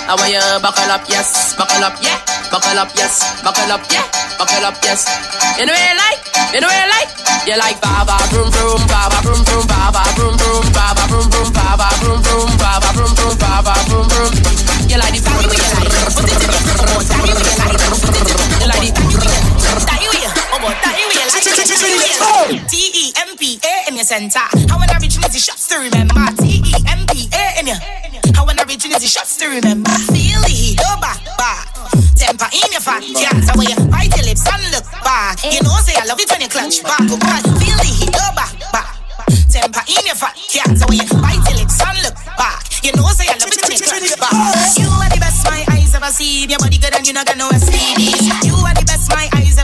I 0.04 0.12
want 0.12 0.28
you 0.28 0.42
buckle 0.60 0.84
up, 0.92 1.08
yes. 1.08 1.56
Buckle 1.56 1.80
up, 1.80 1.96
yeah. 2.04 2.20
Buckle 2.52 2.76
up, 2.76 2.92
yes. 2.92 3.24
Buckle 3.40 3.72
up, 3.72 3.80
yeah. 3.88 4.04
Buckle 4.36 4.64
up, 4.68 4.76
yes. 4.84 5.08
You 5.56 5.64
know 5.64 5.72
what 5.72 5.80
you 5.80 5.96
like? 5.96 6.20
You 6.52 6.60
know 6.60 6.68
what 6.68 6.76
you 6.76 6.90
like? 6.92 7.10
You 7.48 7.56
like 7.56 7.80
baba 7.80 8.20
vroom 8.28 8.52
vroom, 8.52 8.84
baba 8.84 9.16
vroom 9.24 9.40
vroom, 9.48 9.64
baba 9.64 10.04
vroom 10.12 10.36
vroom, 10.36 10.64
baba 10.76 11.02
vroom 11.08 11.26
vroom, 11.32 11.48
baba 11.56 11.88
vroom 12.04 12.20
vroom, 12.20 12.50
baba 12.60 12.88
vroom 12.92 13.12
vroom, 13.16 13.34
baba 13.40 13.72
vroom 13.88 14.06
vroom. 14.12 14.32
You 14.92 15.00
like 15.00 15.16
the 15.16 15.24
body 15.24 15.56
you 15.56 15.68
like. 15.72 15.88
Put 16.12 16.28
it 16.28 16.36
in 16.36 16.52
your 16.52 16.60
mouth. 16.68 17.08
Daddy 17.08 17.32
way 17.32 17.48
you 17.48 17.56
like. 17.64 17.80
Put 17.80 18.12
it 18.12 18.28
in 18.28 18.36
your 18.36 18.60
You 18.60 18.68
like 18.68 18.92
the 18.92 19.51
T 20.62 20.70
E 22.94 23.12
M 23.18 23.34
P 23.36 23.58
A 23.58 23.88
in 23.88 23.96
your 23.96 24.04
centre. 24.04 24.38
How 24.70 24.78
when 24.78 24.86
I 24.90 24.98
reach, 25.02 25.18
makes 25.18 25.34
it 25.34 25.42
shots 25.42 25.66
to 25.68 25.78
remember. 25.82 26.22
T 26.38 26.62
E 26.62 26.74
M 26.86 27.02
P 27.10 27.26
A 27.34 27.58
in 27.58 27.66
your. 27.66 27.74
How 28.34 28.46
when 28.46 28.54
I 28.60 28.62
reach, 28.62 28.86
makes 28.86 29.02
it 29.02 29.10
shots 29.10 29.36
to 29.38 29.50
remember. 29.50 29.90
Feel 30.14 30.38
it, 30.46 30.78
go 30.78 30.86
back, 31.02 31.18
back. 31.34 31.66
Temper 32.14 32.46
in 32.54 32.70
your 32.70 32.78
face, 32.78 33.10
can't 33.10 33.42
stop 33.42 33.58
when 33.58 33.74
you 33.74 33.78
bite 33.90 34.14
your 34.14 34.22
lips 34.22 34.46
and 34.46 34.62
look 34.70 34.86
back. 35.02 35.42
You 35.42 35.66
know 35.66 35.74
say 35.82 35.98
I 35.98 36.06
love 36.06 36.20
it 36.22 36.30
when 36.30 36.40
you 36.40 36.48
clutch 36.48 36.78
back. 36.86 37.10
Feel 37.10 37.82
it, 37.82 38.14
go 38.14 38.22
back, 38.38 38.54
back. 38.70 38.94
Temper 39.50 39.82
in 39.90 40.06
your 40.06 40.14
face, 40.14 40.46
can't 40.46 40.78
stop 40.78 40.86
when 40.86 41.02
you 41.02 41.10
bite 41.10 41.42
your 41.42 41.58
lips 41.58 41.82
and 41.82 41.98
look 42.06 42.14
back. 42.38 42.62
You 42.86 42.94
know 42.94 43.10
say 43.10 43.26
I 43.26 43.34
love 43.34 43.50
it 43.50 43.58
when 43.66 43.74
you 43.74 43.82
clutch 43.82 44.14
back. 44.14 44.30
You 44.78 44.86
are 44.86 45.10
the 45.10 45.18
best 45.18 45.42
my 45.42 45.66
eyes 45.74 45.90
ever 45.90 46.14
seen. 46.14 46.54
Your 46.54 46.62
body 46.62 46.78
good 46.78 46.94
and 46.94 47.02
you 47.02 47.14
not 47.18 47.26
gonna 47.26 47.61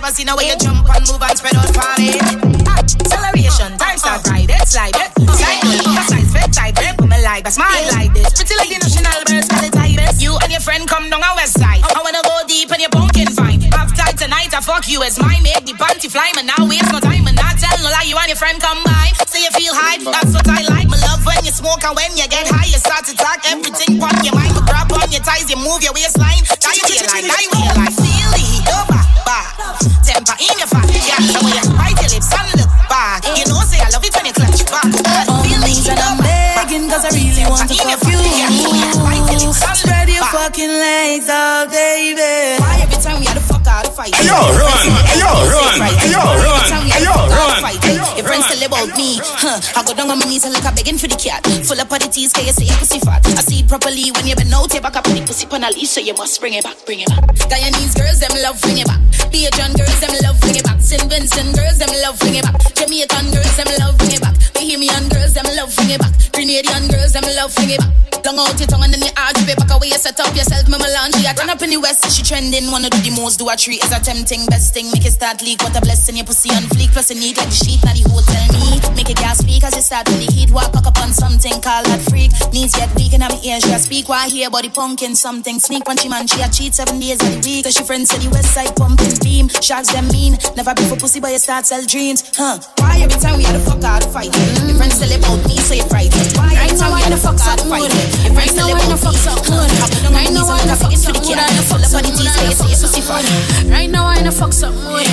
my 0.09 0.14
eyes 0.14 0.16
ever 0.16 0.16
seen. 0.16 0.27
The 0.27 0.37
way 0.37 0.49
you 0.49 0.57
jump 0.57 0.88
and 0.88 1.05
move 1.09 1.23
and 1.23 1.37
spread 1.37 1.57
out 1.57 1.68
it. 2.01 2.23
Acceleration, 2.68 3.77
time 3.79 3.99
start 3.99 4.25
right, 4.29 4.49
it 4.49 4.68
slide 4.68 4.97
it. 4.97 5.11
Slide 5.29 5.61
good, 5.62 5.85
slide 6.09 6.29
fit 6.33 6.51
tight, 6.53 6.75
rip 6.81 7.01
me 7.05 7.18
like 7.23 7.47
a 7.47 7.51
smile 7.51 7.85
like 7.92 8.12
this. 8.14 8.33
Pretty 8.33 8.57
like 8.57 8.73
the 8.73 8.79
national 8.81 9.21
birds, 9.29 9.49
got 9.49 9.62
the 9.64 9.71
tightest. 9.71 10.23
You 10.23 10.37
and 10.40 10.51
your 10.53 10.61
friend 10.61 10.88
come 10.88 11.11
down 11.11 11.23
a 11.23 11.31
west 11.37 11.59
side. 11.59 11.83
I 11.85 12.01
wanna 12.01 12.23
go 12.25 12.37
deep 12.49 12.73
in 12.73 12.81
your 12.81 12.92
pumpkin 12.92 13.29
fine. 13.33 13.61
Half 13.73 13.97
tight 13.97 14.16
tonight, 14.16 14.53
I 14.55 14.61
fuck 14.61 14.88
you 14.88 15.03
as 15.03 15.18
my 15.21 15.37
make 15.44 15.64
the 15.64 15.75
panty 15.77 16.11
fly, 16.11 16.33
man. 16.37 16.47
Now 16.49 16.64
waste 16.64 16.92
no 16.92 17.01
time 17.01 17.27
and 17.29 17.37
not 17.37 17.59
tell 17.59 17.77
no 17.83 17.90
lie. 17.92 18.09
You 18.09 18.16
and 18.16 18.29
your 18.29 18.40
friend 18.40 18.61
come 18.61 18.81
by, 18.85 19.12
say 19.29 19.44
you 19.44 19.53
feel 19.53 19.75
high. 19.75 20.01
That's 20.01 20.33
what 20.33 20.49
I 20.49 20.64
like. 20.68 20.88
My 20.88 20.99
love 21.05 21.25
when 21.25 21.44
you 21.44 21.53
smoke 21.53 21.85
and 21.85 21.94
when 21.97 22.16
you 22.16 22.27
get 22.29 22.49
high, 22.49 22.68
you 22.68 22.81
start 22.81 23.05
to 23.09 23.14
talk 23.16 23.44
everything 23.44 24.01
on 24.01 24.16
your 24.25 24.35
mind. 24.35 24.57
You 24.57 24.64
grab 24.64 24.88
on 24.92 25.09
your 25.12 25.25
ties, 25.25 25.49
you 25.51 25.59
move 25.61 25.83
your 25.83 25.92
waistline. 25.92 26.18
broken 40.59 40.77
legs 40.77 41.29
all 41.29 41.66
day, 41.66 42.14
baby. 42.16 42.62
Why 42.62 42.81
every 42.83 43.01
time 43.03 43.21
we 43.21 43.27
had 43.27 43.35
to 43.35 43.40
fuck 43.40 43.66
out 43.66 43.87
of 43.87 43.94
fight? 43.94 44.11
Yo, 44.25 44.35
about 48.79 48.97
me, 48.97 49.19
huh? 49.19 49.59
I 49.75 49.83
go 49.83 49.95
down 49.95 50.11
on 50.11 50.19
my 50.19 50.27
knees 50.27 50.45
and 50.45 50.55
look 50.55 50.64
up 50.64 50.75
begging 50.77 50.99
for 50.99 51.11
the 51.11 51.19
cat. 51.19 51.43
Full 51.67 51.81
up 51.81 51.91
of 51.91 51.99
the 51.99 52.09
teeth, 52.09 52.33
can 52.35 52.47
you 52.47 52.55
say 52.55 52.67
your 52.71 52.79
pussy 52.79 53.01
fat? 53.03 53.27
I 53.27 53.43
see 53.43 53.61
it 53.61 53.69
properly 53.69 54.11
when 54.14 54.27
you 54.27 54.37
been 54.37 54.53
out, 54.55 54.71
take 54.71 54.83
back 54.83 54.95
up 54.95 55.05
the 55.05 55.19
pussy 55.27 55.47
on 55.51 55.64
a 55.64 55.71
leash, 55.75 55.91
so 55.91 56.01
you 56.01 56.14
must 56.14 56.38
bring 56.41 56.55
it 56.55 56.62
back, 56.62 56.79
bring 56.87 57.01
it 57.01 57.09
back. 57.09 57.25
Guyanese 57.51 57.99
girls, 57.99 58.21
them 58.23 58.35
love 58.38 58.61
bring 58.62 58.79
it 58.79 58.87
back. 58.87 59.01
Bajan 59.35 59.75
girls, 59.75 59.99
them 60.01 60.14
love 60.23 60.38
bring 60.41 60.57
it 60.57 60.64
back. 60.64 60.81
St. 60.81 61.03
Vincent 61.11 61.51
girls, 61.57 61.79
them 61.79 61.91
love 62.03 62.19
bring 62.21 62.38
it 62.38 62.45
back. 62.45 62.55
Jamaican 62.75 63.27
girls, 63.35 63.55
them 63.59 63.69
love 63.83 63.99
bring 63.99 64.14
it 64.14 64.23
back. 64.23 64.37
Bahamian 64.55 65.11
girls, 65.11 65.35
them 65.35 65.49
love 65.59 65.75
bring 65.75 65.91
it 65.91 66.01
back. 66.01 66.14
Grenadian 66.33 66.87
girls, 66.91 67.12
them 67.12 67.27
love 67.35 67.55
bring 67.55 67.75
it 67.75 67.81
back. 67.83 67.99
Long 68.29 68.45
out 68.45 68.61
your 68.61 68.69
tongue 68.69 68.85
and 68.85 68.93
then 68.93 69.01
you 69.01 69.14
argue 69.17 69.57
back 69.57 69.71
away. 69.73 69.88
You 69.88 69.97
set 69.97 70.21
up 70.21 70.35
yourself, 70.37 70.69
me 70.69 70.77
melange. 70.77 71.17
I 71.25 71.33
turn 71.33 71.49
up 71.49 71.62
in 71.62 71.71
the 71.71 71.79
west, 71.79 72.12
she 72.12 72.23
trending. 72.23 72.71
Wanna 72.71 72.91
do 72.91 73.01
the 73.01 73.11
most, 73.17 73.38
do 73.38 73.49
a 73.49 73.57
treat 73.57 73.83
is 73.83 73.93
a 73.93 74.01
tempting. 74.01 74.45
Best 74.47 74.75
thing, 74.75 74.91
make 74.93 75.07
it 75.07 75.12
start 75.12 75.41
leak. 75.41 75.62
What 75.62 75.77
a 75.77 75.81
blessing, 75.81 76.17
your 76.17 76.27
pussy 76.27 76.51
on 76.51 76.69
fleek. 76.69 76.93
Plus, 76.93 77.09
you 77.09 77.17
need 77.21 77.38
like 77.38 77.49
the 77.49 77.55
sheet, 77.55 77.81
not 77.85 77.97
the 77.97 78.05
hotel 78.05 78.45
me. 78.53 78.68
Make 78.97 79.11
it 79.11 79.17
gas 79.17 79.39
speak 79.39 79.65
as 79.65 79.75
you 79.75 79.83
start 79.83 80.09
with 80.09 80.27
the 80.27 80.33
heat. 80.33 80.51
Walk 80.51 80.73
back 80.73 80.87
up 80.87 80.99
on 80.99 81.13
something, 81.13 81.61
call 81.61 81.83
that 81.85 82.03
freak. 82.11 82.33
Knees 82.53 82.75
get 82.75 82.91
weak 82.97 83.15
and 83.15 83.23
I'm 83.25 83.33
ears, 83.45 83.65
she 83.65 83.73
a 83.73 83.79
speak. 83.79 84.09
Why 84.09 84.29
hear 84.29 84.51
body 84.51 84.69
punking 84.69 85.17
something? 85.17 85.59
Sneak 85.59 85.85
punchy 85.85 86.09
man, 86.09 86.27
she 86.27 86.43
a 86.43 86.49
cheat 86.49 86.75
seven 86.75 86.99
days 86.99 87.21
of 87.23 87.31
the 87.31 87.41
week. 87.45 87.65
So 87.65 87.71
she 87.71 87.85
friends 87.85 88.11
say 88.11 88.19
the 88.19 88.31
west 88.31 88.53
side 88.53 88.75
pumping 88.77 89.17
beam. 89.23 89.49
Sharks 89.63 89.93
them 89.93 90.09
mean. 90.09 90.37
Never 90.57 90.75
be 90.75 90.83
for 90.85 90.97
pussy, 90.97 91.21
but 91.21 91.33
you 91.33 91.39
start 91.39 91.67
sell 91.67 91.85
dreams. 91.85 92.25
Huh? 92.37 92.59
Why 92.79 93.01
every 93.01 93.19
time 93.21 93.39
we 93.39 93.45
had 93.45 93.55
to 93.55 93.65
fuck 93.65 93.83
out 93.85 94.05
fight? 94.11 94.35
Your 94.67 94.77
friends 94.77 94.99
tell 94.99 95.13
about 95.13 95.41
me, 95.47 95.57
so 95.63 95.75
you 95.75 95.87
frightened. 95.87 96.35
Why 96.37 96.59
every 96.59 96.77
time 96.77 96.93
we 96.93 97.01
had 97.01 97.15
to 97.15 97.21
fuck 97.21 97.39
out 97.47 97.61
fight? 97.65 97.89
Your 98.25 98.35
friends 98.35 98.55
tell 98.55 98.69
about 98.69 98.89
me. 98.89 98.97
So 99.19 99.35
good. 99.47 99.71
Right 100.13 100.31
now 100.31 100.47
I'm 100.47 100.63
in 100.63 100.71
a 100.71 100.77
fuck 100.77 100.93
some 100.93 101.15
mood. 101.17 101.33
I 101.33 101.49
in 101.49 101.59
a 101.59 101.65
fuck 101.65 101.85
some 101.87 102.03
mood. 102.03 103.71
Right 103.71 103.91
now 103.91 104.07
I'm 104.07 104.19
in 104.19 104.27
a 104.27 104.33
fuck 104.33 104.53
some 104.53 104.75
mood. 104.75 105.07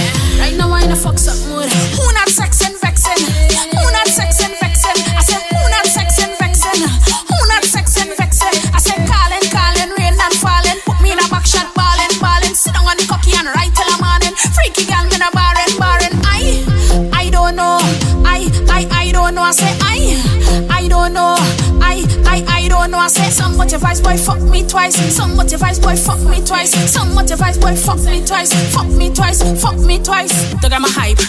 Vice 27.45 27.59
boy 27.59 27.75
fuck 27.75 27.99
me 27.99 28.25
twice. 28.25 28.51
Fuck 28.73 28.87
me 28.87 29.13
twice. 29.13 29.43
Fuck 29.61 29.77
me 29.77 29.99
twice. 29.99 30.33
They 30.61 30.67
got 30.67 30.81
my 30.81 30.89
hype. 30.89 31.24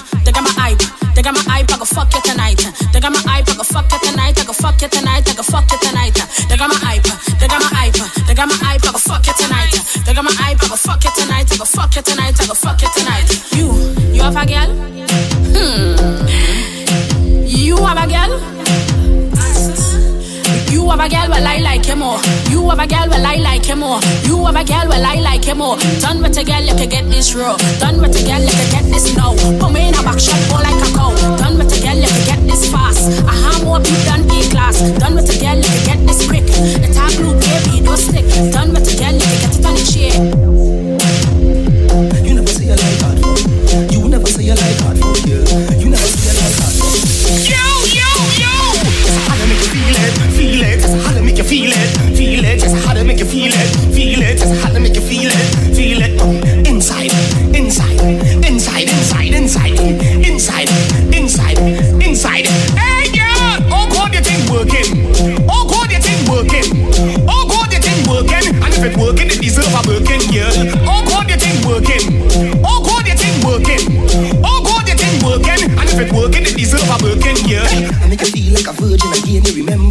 You 20.86 20.92
have 20.92 21.00
a 21.00 21.08
girl, 21.08 21.28
well 21.28 21.44
I 21.44 21.58
like 21.58 21.84
him 21.84 21.98
more. 21.98 22.20
You 22.48 22.70
have 22.70 22.78
a 22.78 22.86
girl, 22.86 23.08
well 23.10 23.26
I 23.26 23.34
like 23.42 23.64
him 23.64 23.80
more. 23.80 23.98
You 24.22 24.46
have 24.46 24.54
a 24.54 24.62
girl, 24.62 24.86
well 24.86 25.04
I 25.04 25.18
like 25.18 25.42
him 25.42 25.58
more. 25.58 25.76
Done 25.98 26.22
with 26.22 26.38
a 26.38 26.44
girl, 26.44 26.62
you 26.62 26.76
can 26.78 26.88
get 26.88 27.10
this 27.10 27.34
raw. 27.34 27.56
Done 27.82 28.00
with 28.00 28.14
a 28.14 28.22
girl, 28.22 28.38
you 28.38 28.54
can 28.54 28.70
get 28.70 28.84
this 28.94 29.16
now. 29.16 29.34
Put 29.58 29.72
me 29.72 29.88
in 29.88 29.94
a 29.98 30.02
back 30.06 30.20
shot, 30.20 30.38
more 30.48 30.62
like 30.62 30.78
a 30.78 30.88
cow. 30.94 31.10
Done 31.42 31.58
with 31.58 31.74
a 31.74 31.82
girl, 31.82 31.98
you 31.98 32.06
can 32.06 32.24
get 32.30 32.40
this 32.46 32.70
fast. 32.70 33.02
I 33.26 33.34
have 33.34 33.64
more 33.64 33.80
people 33.80 33.98
than 34.06 34.30
A 34.30 34.48
class. 34.48 34.78
Done 35.02 35.16
with 35.16 35.26
a 35.26 35.36
girl, 35.42 35.56
you 35.56 35.64
can 35.74 35.86
get 35.90 36.06
this 36.06 36.24
quick. 36.24 36.46
The 36.46 36.94
top 36.94 37.10
blue 37.18 37.34
baby, 37.34 37.82
don't 37.82 37.98
stick. 37.98 38.52
Done 38.54 38.70
with 38.70 38.86
a 38.86 38.94
girl, 38.94 39.14
you 39.18 39.26
can 39.26 39.38
get 39.42 39.58
it 39.58 39.66
on 39.66 39.74
the 39.74 39.82
chair. 39.90 40.65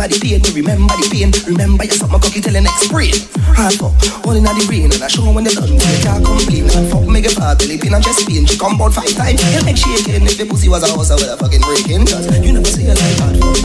Remember 0.05 0.13
the 0.13 0.19
pain, 0.21 0.41
you 0.45 0.53
remember 0.53 0.93
the 1.01 1.07
pain. 1.09 1.29
Remember 1.49 1.83
your 1.85 1.97
summer 1.97 2.19
cocky 2.19 2.41
till 2.41 2.53
the 2.53 2.61
next 2.61 2.85
spring. 2.85 3.13
Hard 3.57 3.73
fuck, 3.73 3.93
all 4.25 4.37
in 4.37 4.45
the 4.45 4.53
rain, 4.69 4.91
and 4.93 5.01
I 5.01 5.07
show 5.07 5.25
when 5.25 5.43
the 5.43 5.51
done, 5.51 5.73
you 5.73 6.01
can't 6.05 6.21
complain. 6.21 6.69
Fuck, 6.93 7.09
make 7.09 7.25
it 7.25 7.33
far, 7.33 7.55
belly 7.57 7.77
pin 7.81 7.93
and 7.93 8.03
chest 8.03 8.27
pain. 8.27 8.45
She 8.45 8.57
come 8.57 8.77
about 8.77 8.93
five 8.93 9.09
times, 9.17 9.41
you 9.41 9.65
make 9.65 9.77
shaking. 9.77 10.21
If 10.29 10.37
the 10.37 10.45
pussy 10.45 10.69
was 10.69 10.85
a 10.85 10.89
house, 10.93 11.09
I 11.09 11.17
would 11.17 11.29
have 11.29 11.41
fucking 11.41 11.63
breaking. 11.65 12.05
Cause 12.05 12.29
you 12.45 12.53
never 12.53 12.69
see 12.69 12.85
a 12.85 12.93
life 12.93 13.17
hard 13.17 13.37
fuck. 13.41 13.57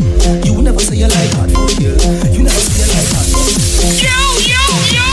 You 0.46 0.56
never 0.64 0.80
see 0.80 1.02
a 1.04 1.08
life 1.12 1.32
hard 1.36 1.50
fuck, 1.52 1.72
girl. 1.76 1.98
You 2.32 2.40
never 2.40 2.62
see 2.64 2.80
a 2.80 2.86
life 2.88 3.10
hard 3.12 3.28
fuck. 3.28 3.52
Yo, 4.00 4.16
yo, 4.40 4.62
yo! 4.96 5.06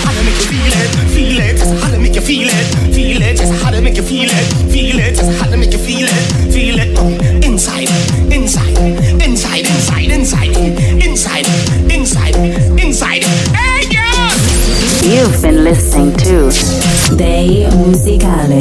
How 0.00 0.12
to 0.16 0.20
make 0.24 0.38
you 0.40 0.48
feel 0.48 0.72
it, 0.72 0.90
feel 1.12 1.40
it. 1.44 1.54
Just 1.60 1.76
how 1.76 1.92
to 1.92 1.98
make 2.00 2.16
you 2.16 2.24
feel 2.24 2.48
it, 2.48 2.66
feel 2.94 3.20
it. 3.20 3.36
Just 3.36 3.52
how 3.60 3.68
to 3.68 3.80
make 3.84 3.96
you 4.00 4.06
feel 4.06 4.32
it, 4.32 4.46
been 15.54 15.64
listening 15.64 16.16
to 16.16 16.50
Day 17.16 17.66
Musicale. 17.76 18.60